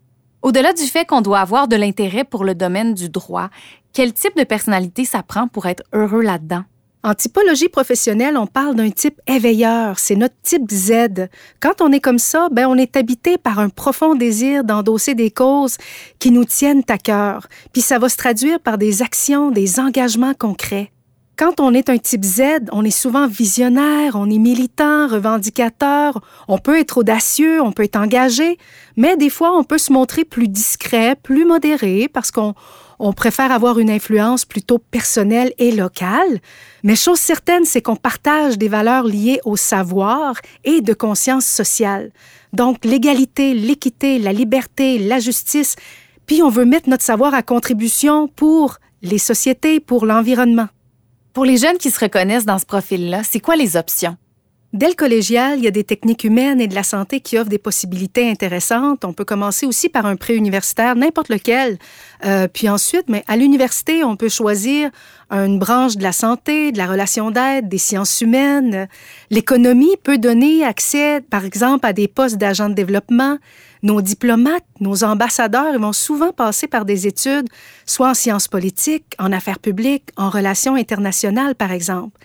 Au-delà 0.41 0.73
du 0.73 0.85
fait 0.85 1.05
qu'on 1.05 1.21
doit 1.21 1.39
avoir 1.39 1.67
de 1.67 1.75
l'intérêt 1.75 2.23
pour 2.23 2.43
le 2.43 2.55
domaine 2.55 2.95
du 2.95 3.09
droit, 3.09 3.49
quel 3.93 4.13
type 4.13 4.37
de 4.37 4.43
personnalité 4.43 5.05
ça 5.05 5.23
prend 5.23 5.47
pour 5.47 5.65
être 5.65 5.83
heureux 5.93 6.21
là-dedans? 6.21 6.63
En 7.03 7.15
typologie 7.15 7.67
professionnelle, 7.67 8.37
on 8.37 8.45
parle 8.45 8.75
d'un 8.75 8.91
type 8.91 9.19
éveilleur, 9.25 9.97
c'est 9.97 10.15
notre 10.15 10.35
type 10.43 10.69
Z. 10.71 11.27
Quand 11.59 11.81
on 11.81 11.91
est 11.91 11.99
comme 11.99 12.19
ça, 12.19 12.47
ben 12.51 12.67
on 12.67 12.75
est 12.75 12.95
habité 12.95 13.39
par 13.39 13.57
un 13.57 13.69
profond 13.69 14.13
désir 14.13 14.63
d'endosser 14.63 15.15
des 15.15 15.31
causes 15.31 15.77
qui 16.19 16.29
nous 16.29 16.45
tiennent 16.45 16.83
à 16.89 16.99
cœur, 16.99 17.47
puis 17.73 17.81
ça 17.81 17.97
va 17.97 18.07
se 18.07 18.17
traduire 18.17 18.59
par 18.59 18.77
des 18.77 19.01
actions, 19.01 19.49
des 19.49 19.79
engagements 19.79 20.35
concrets. 20.35 20.91
Quand 21.37 21.59
on 21.59 21.73
est 21.73 21.89
un 21.89 21.97
type 21.97 22.23
Z, 22.23 22.41
on 22.71 22.85
est 22.85 22.91
souvent 22.91 23.25
visionnaire, 23.25 24.15
on 24.15 24.29
est 24.29 24.37
militant, 24.37 25.07
revendicateur, 25.07 26.21
on 26.47 26.59
peut 26.59 26.79
être 26.79 26.99
audacieux, 26.99 27.63
on 27.63 27.71
peut 27.71 27.83
être 27.83 27.95
engagé, 27.95 28.59
mais 28.95 29.17
des 29.17 29.31
fois 29.31 29.57
on 29.57 29.63
peut 29.63 29.79
se 29.79 29.91
montrer 29.91 30.23
plus 30.23 30.47
discret, 30.47 31.15
plus 31.15 31.45
modéré 31.45 32.07
parce 32.13 32.29
qu'on 32.29 32.53
on 33.01 33.13
préfère 33.13 33.51
avoir 33.51 33.79
une 33.79 33.89
influence 33.89 34.45
plutôt 34.45 34.77
personnelle 34.77 35.51
et 35.57 35.71
locale, 35.71 36.39
mais 36.83 36.95
chose 36.95 37.19
certaine, 37.19 37.65
c'est 37.65 37.81
qu'on 37.81 37.95
partage 37.95 38.59
des 38.59 38.67
valeurs 38.67 39.05
liées 39.05 39.39
au 39.43 39.57
savoir 39.57 40.35
et 40.63 40.81
de 40.81 40.93
conscience 40.93 41.45
sociale. 41.45 42.11
Donc 42.53 42.85
l'égalité, 42.85 43.55
l'équité, 43.55 44.19
la 44.19 44.31
liberté, 44.31 44.99
la 44.99 45.19
justice, 45.19 45.75
puis 46.27 46.43
on 46.43 46.49
veut 46.49 46.65
mettre 46.65 46.89
notre 46.89 47.03
savoir 47.03 47.33
à 47.33 47.41
contribution 47.41 48.27
pour 48.27 48.77
les 49.01 49.17
sociétés, 49.17 49.79
pour 49.79 50.05
l'environnement. 50.05 50.67
Pour 51.33 51.43
les 51.43 51.57
jeunes 51.57 51.79
qui 51.79 51.89
se 51.89 51.99
reconnaissent 51.99 52.45
dans 52.45 52.59
ce 52.59 52.65
profil-là, 52.65 53.23
c'est 53.23 53.39
quoi 53.39 53.55
les 53.55 53.77
options? 53.77 54.15
Dès 54.73 54.87
le 54.87 54.93
collégial, 54.93 55.59
il 55.59 55.65
y 55.65 55.67
a 55.67 55.71
des 55.71 55.83
techniques 55.83 56.23
humaines 56.23 56.61
et 56.61 56.67
de 56.67 56.75
la 56.75 56.83
santé 56.83 57.19
qui 57.19 57.37
offrent 57.37 57.49
des 57.49 57.57
possibilités 57.57 58.29
intéressantes. 58.29 59.03
On 59.03 59.11
peut 59.11 59.25
commencer 59.25 59.65
aussi 59.65 59.89
par 59.89 60.05
un 60.05 60.15
pré-universitaire, 60.15 60.95
n'importe 60.95 61.27
lequel. 61.27 61.77
Euh, 62.25 62.47
puis 62.47 62.69
ensuite, 62.69 63.09
mais 63.09 63.25
à 63.27 63.35
l'université, 63.35 64.05
on 64.05 64.15
peut 64.15 64.29
choisir 64.29 64.89
une 65.29 65.59
branche 65.59 65.97
de 65.97 66.03
la 66.03 66.13
santé, 66.13 66.71
de 66.71 66.77
la 66.77 66.87
relation 66.87 67.31
d'aide, 67.31 67.67
des 67.67 67.77
sciences 67.77 68.21
humaines. 68.21 68.87
L'économie 69.29 69.95
peut 70.03 70.17
donner 70.17 70.63
accès, 70.63 71.21
par 71.21 71.43
exemple, 71.43 71.85
à 71.85 71.93
des 71.93 72.07
postes 72.07 72.37
d'agents 72.37 72.69
de 72.69 72.73
développement. 72.73 73.37
Nos 73.83 74.01
diplomates, 74.01 74.65
nos 74.79 75.03
ambassadeurs 75.03 75.77
vont 75.79 75.93
souvent 75.93 76.31
passer 76.31 76.67
par 76.67 76.85
des 76.85 77.07
études, 77.07 77.47
soit 77.85 78.09
en 78.09 78.13
sciences 78.13 78.47
politiques, 78.47 79.15
en 79.19 79.31
affaires 79.33 79.59
publiques, 79.59 80.11
en 80.17 80.29
relations 80.29 80.75
internationales, 80.75 81.55
par 81.55 81.71
exemple 81.71 82.19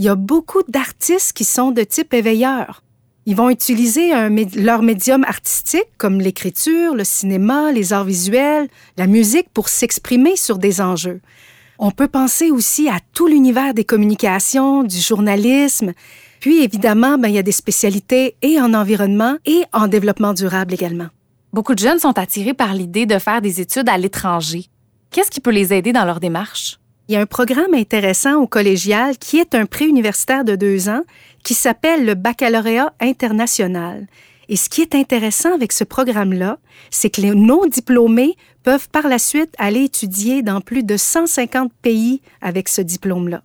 il 0.00 0.04
y 0.04 0.08
a 0.08 0.14
beaucoup 0.14 0.62
d'artistes 0.66 1.34
qui 1.34 1.44
sont 1.44 1.72
de 1.72 1.82
type 1.82 2.14
éveilleur. 2.14 2.82
Ils 3.26 3.36
vont 3.36 3.50
utiliser 3.50 4.12
leur 4.56 4.80
médium 4.80 5.24
artistique 5.24 5.90
comme 5.98 6.22
l'écriture, 6.22 6.94
le 6.94 7.04
cinéma, 7.04 7.70
les 7.70 7.92
arts 7.92 8.06
visuels, 8.06 8.68
la 8.96 9.06
musique 9.06 9.50
pour 9.52 9.68
s'exprimer 9.68 10.36
sur 10.36 10.56
des 10.56 10.80
enjeux. 10.80 11.20
On 11.78 11.90
peut 11.90 12.08
penser 12.08 12.50
aussi 12.50 12.88
à 12.88 13.00
tout 13.12 13.26
l'univers 13.26 13.74
des 13.74 13.84
communications, 13.84 14.84
du 14.84 14.96
journalisme, 14.98 15.92
puis 16.40 16.64
évidemment, 16.64 17.18
ben, 17.18 17.28
il 17.28 17.34
y 17.34 17.38
a 17.38 17.42
des 17.42 17.52
spécialités 17.52 18.36
et 18.40 18.58
en 18.58 18.72
environnement 18.72 19.36
et 19.44 19.64
en 19.74 19.86
développement 19.86 20.32
durable 20.32 20.72
également. 20.72 21.08
Beaucoup 21.52 21.74
de 21.74 21.80
jeunes 21.80 21.98
sont 21.98 22.18
attirés 22.18 22.54
par 22.54 22.72
l'idée 22.72 23.04
de 23.04 23.18
faire 23.18 23.42
des 23.42 23.60
études 23.60 23.90
à 23.90 23.98
l'étranger. 23.98 24.64
Qu'est-ce 25.10 25.30
qui 25.30 25.42
peut 25.42 25.50
les 25.50 25.74
aider 25.74 25.92
dans 25.92 26.06
leur 26.06 26.20
démarche? 26.20 26.79
Il 27.10 27.14
y 27.14 27.16
a 27.16 27.20
un 27.20 27.26
programme 27.26 27.74
intéressant 27.74 28.36
au 28.36 28.46
collégial 28.46 29.18
qui 29.18 29.38
est 29.38 29.56
un 29.56 29.66
pré-universitaire 29.66 30.44
de 30.44 30.54
deux 30.54 30.88
ans 30.88 31.02
qui 31.42 31.54
s'appelle 31.54 32.06
le 32.06 32.14
baccalauréat 32.14 32.92
international. 33.00 34.06
Et 34.48 34.54
ce 34.54 34.68
qui 34.68 34.80
est 34.80 34.94
intéressant 34.94 35.52
avec 35.52 35.72
ce 35.72 35.82
programme-là, 35.82 36.58
c'est 36.92 37.10
que 37.10 37.20
les 37.20 37.34
non-diplômés 37.34 38.36
peuvent 38.62 38.88
par 38.90 39.08
la 39.08 39.18
suite 39.18 39.52
aller 39.58 39.82
étudier 39.82 40.42
dans 40.42 40.60
plus 40.60 40.84
de 40.84 40.96
150 40.96 41.72
pays 41.82 42.22
avec 42.42 42.68
ce 42.68 42.80
diplôme-là. 42.80 43.42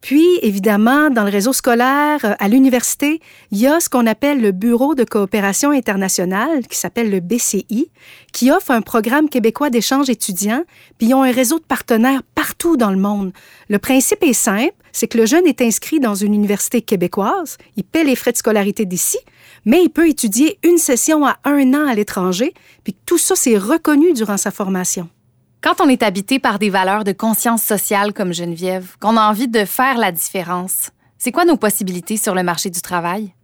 Puis, 0.00 0.38
évidemment, 0.42 1.10
dans 1.10 1.24
le 1.24 1.30
réseau 1.30 1.52
scolaire, 1.52 2.24
euh, 2.24 2.34
à 2.38 2.48
l'université, 2.48 3.20
il 3.50 3.58
y 3.58 3.66
a 3.66 3.80
ce 3.80 3.88
qu'on 3.88 4.06
appelle 4.06 4.40
le 4.40 4.52
Bureau 4.52 4.94
de 4.94 5.04
coopération 5.04 5.70
internationale, 5.70 6.66
qui 6.68 6.78
s'appelle 6.78 7.10
le 7.10 7.20
BCI, 7.20 7.90
qui 8.32 8.50
offre 8.50 8.70
un 8.70 8.80
programme 8.80 9.28
québécois 9.28 9.70
d'échange 9.70 10.08
étudiants, 10.08 10.62
puis 10.98 11.08
ils 11.08 11.14
ont 11.14 11.24
un 11.24 11.32
réseau 11.32 11.58
de 11.58 11.64
partenaires 11.64 12.22
partout 12.34 12.76
dans 12.76 12.90
le 12.90 12.96
monde. 12.96 13.32
Le 13.68 13.78
principe 13.78 14.22
est 14.22 14.32
simple, 14.32 14.74
c'est 14.92 15.08
que 15.08 15.18
le 15.18 15.26
jeune 15.26 15.46
est 15.46 15.60
inscrit 15.62 15.98
dans 15.98 16.14
une 16.14 16.34
université 16.34 16.80
québécoise, 16.80 17.58
il 17.76 17.84
paie 17.84 18.04
les 18.04 18.16
frais 18.16 18.32
de 18.32 18.36
scolarité 18.36 18.84
d'ici, 18.84 19.18
mais 19.64 19.82
il 19.82 19.90
peut 19.90 20.08
étudier 20.08 20.58
une 20.62 20.78
session 20.78 21.26
à 21.26 21.38
un 21.44 21.74
an 21.74 21.88
à 21.88 21.94
l'étranger, 21.94 22.54
puis 22.84 22.96
tout 23.04 23.18
ça, 23.18 23.34
c'est 23.34 23.58
reconnu 23.58 24.12
durant 24.12 24.36
sa 24.36 24.52
formation. 24.52 25.08
Quand 25.60 25.80
on 25.80 25.88
est 25.88 26.04
habité 26.04 26.38
par 26.38 26.60
des 26.60 26.70
valeurs 26.70 27.02
de 27.02 27.10
conscience 27.10 27.64
sociale 27.64 28.12
comme 28.12 28.32
Geneviève, 28.32 28.96
qu'on 29.00 29.16
a 29.16 29.28
envie 29.28 29.48
de 29.48 29.64
faire 29.64 29.98
la 29.98 30.12
différence, 30.12 30.90
c'est 31.18 31.32
quoi 31.32 31.44
nos 31.44 31.56
possibilités 31.56 32.16
sur 32.16 32.36
le 32.36 32.44
marché 32.44 32.70
du 32.70 32.80
travail? 32.80 33.34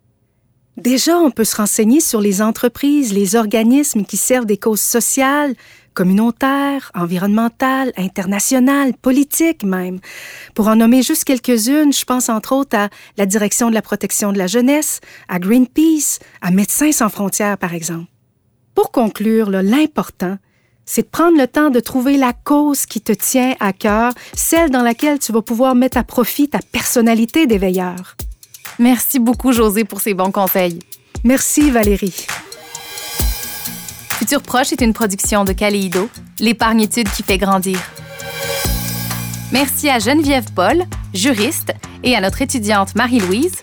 Déjà, 0.77 1.18
on 1.18 1.33
peut 1.33 1.44
se 1.44 1.57
renseigner 1.57 1.98
sur 1.98 2.20
les 2.20 2.40
entreprises, 2.40 3.12
les 3.12 3.35
organismes 3.35 4.05
qui 4.05 4.16
servent 4.16 4.46
des 4.46 4.59
causes 4.59 4.81
sociales, 4.81 5.55
communautaires, 5.92 6.92
environnementales, 6.94 7.92
internationales, 7.96 8.94
politiques 8.94 9.64
même. 9.64 9.98
Pour 10.55 10.68
en 10.68 10.77
nommer 10.77 11.03
juste 11.03 11.24
quelques-unes, 11.24 11.92
je 11.92 12.05
pense 12.05 12.29
entre 12.29 12.53
autres 12.53 12.77
à 12.77 12.90
la 13.16 13.27
Direction 13.27 13.70
de 13.70 13.74
la 13.74 13.83
protection 13.83 14.33
de 14.33 14.38
la 14.38 14.46
jeunesse, 14.46 15.00
à 15.29 15.40
Greenpeace, 15.40 16.20
à 16.40 16.53
Médecins 16.53 16.92
sans 16.92 17.09
frontières, 17.09 17.59
par 17.59 17.74
exemple. 17.74 18.07
Pour 18.74 18.92
conclure, 18.92 19.50
l'important, 19.50 20.38
c'est 20.87 21.03
de 21.03 21.09
prendre 21.09 21.38
le 21.38 21.47
temps 21.47 21.70
de 21.70 21.81
trouver 21.81 22.16
la 22.16 22.33
cause 22.33 22.87
qui 22.87 23.01
te 23.01 23.12
tient 23.12 23.55
à 23.61 23.73
cœur, 23.73 24.12
celle 24.35 24.70
dans 24.70 24.83
laquelle 24.83 25.18
tu 25.18 25.33
vas 25.33 25.42
pouvoir 25.42 25.75
mettre 25.75 25.99
à 25.99 26.05
profit 26.05 26.49
ta 26.49 26.61
personnalité 26.73 27.47
d'éveilleur. 27.47 28.16
Merci 28.79 29.18
beaucoup, 29.18 29.53
José, 29.53 29.85
pour 29.85 30.01
ces 30.01 30.14
bons 30.14 30.33
conseils. 30.33 30.79
Merci, 31.23 31.70
Valérie. 31.70 32.27
Futur 34.18 34.42
Proche 34.42 34.73
est 34.73 34.81
une 34.81 34.92
production 34.92 35.44
de 35.44 35.53
Caléido, 35.53 36.09
l'épargne-étude 36.38 37.11
qui 37.11 37.23
fait 37.23 37.38
grandir. 37.38 37.79
Merci 39.53 39.88
à 39.88 39.99
Geneviève 39.99 40.47
Paul, 40.55 40.85
juriste, 41.12 41.73
et 42.03 42.14
à 42.14 42.20
notre 42.20 42.42
étudiante 42.42 42.94
Marie-Louise, 42.94 43.57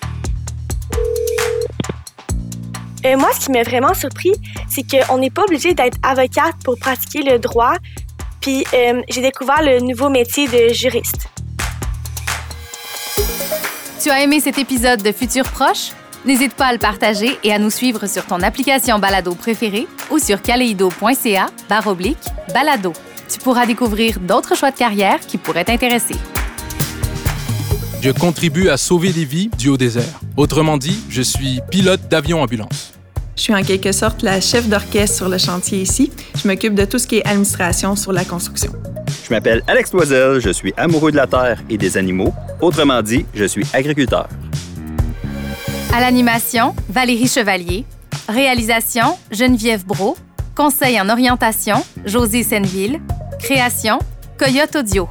euh, 3.06 3.18
moi, 3.18 3.30
ce 3.34 3.46
qui 3.46 3.52
m'a 3.52 3.64
vraiment 3.64 3.94
surpris, 3.94 4.32
c'est 4.70 4.84
qu'on 4.84 5.18
n'est 5.18 5.30
pas 5.30 5.44
obligé 5.44 5.74
d'être 5.74 5.98
avocate 6.04 6.56
pour 6.64 6.78
pratiquer 6.78 7.24
le 7.24 7.40
droit. 7.40 7.74
Puis 8.42 8.66
euh, 8.74 9.02
j'ai 9.10 9.22
découvert 9.22 9.62
le 9.62 9.80
nouveau 9.80 10.10
métier 10.10 10.48
de 10.48 10.74
juriste. 10.74 11.28
Tu 14.02 14.10
as 14.10 14.22
aimé 14.24 14.40
cet 14.40 14.58
épisode 14.58 15.02
de 15.04 15.12
Futur 15.12 15.44
Proche? 15.44 15.92
N'hésite 16.26 16.54
pas 16.54 16.68
à 16.68 16.74
le 16.74 16.80
partager 16.80 17.38
et 17.44 17.52
à 17.52 17.60
nous 17.60 17.72
suivre 17.72 18.08
sur 18.08 18.26
ton 18.26 18.42
application 18.42 19.00
balado 19.00 19.34
préférée 19.34 19.88
ou 20.12 20.20
sur 20.20 20.42
kaleido.ca 20.42 21.48
oblique 21.88 22.18
balado. 22.54 22.94
Tu 23.30 23.40
pourras 23.40 23.66
découvrir 23.66 24.20
d'autres 24.20 24.56
choix 24.56 24.72
de 24.72 24.78
carrière 24.78 25.20
qui 25.20 25.38
pourraient 25.38 25.66
t'intéresser. 25.66 26.16
Je 28.02 28.10
contribue 28.10 28.70
à 28.70 28.78
sauver 28.78 29.14
des 29.14 29.26
vies 29.26 29.50
du 29.58 29.70
haut 29.70 29.78
désert. 29.78 30.20
Autrement 30.36 30.78
dit, 30.78 31.00
je 31.10 31.22
suis 31.22 31.60
pilote 31.70 32.08
d'avion 32.10 32.42
ambulance. 32.42 32.91
Je 33.42 33.46
suis 33.46 33.56
en 33.56 33.64
quelque 33.64 33.92
sorte 33.92 34.22
la 34.22 34.40
chef 34.40 34.70
d'orchestre 34.70 35.18
sur 35.18 35.28
le 35.28 35.40
chantier 35.40 35.82
ici. 35.82 36.12
Je 36.36 36.48
m'occupe 36.48 36.76
de 36.76 36.86
tout 36.86 37.00
ce 37.00 37.08
qui 37.08 37.18
est 37.18 37.26
administration 37.28 37.96
sur 37.96 38.12
la 38.12 38.24
construction. 38.24 38.72
Je 39.28 39.34
m'appelle 39.34 39.64
Alex 39.66 39.92
Loisel, 39.94 40.40
je 40.40 40.52
suis 40.52 40.72
amoureux 40.78 41.12
de 41.12 41.16
la 41.16 41.26
terre 41.26 41.60
et 41.68 41.76
des 41.76 41.98
animaux. 41.98 42.36
Autrement 42.62 43.02
dit, 43.02 43.26
je 43.34 43.46
suis 43.46 43.66
agriculteur. 43.74 44.30
À 45.92 46.02
l'animation, 46.02 46.76
Valérie 46.88 47.28
Chevalier. 47.28 47.84
Réalisation, 48.30 49.18
Geneviève 49.32 49.88
Bro. 49.88 50.18
Conseil 50.54 51.02
en 51.02 51.10
orientation, 51.10 51.84
José 52.06 52.44
Senneville. 52.44 53.02
Création, 53.40 53.98
Coyote 54.38 54.76
Audio. 54.76 55.10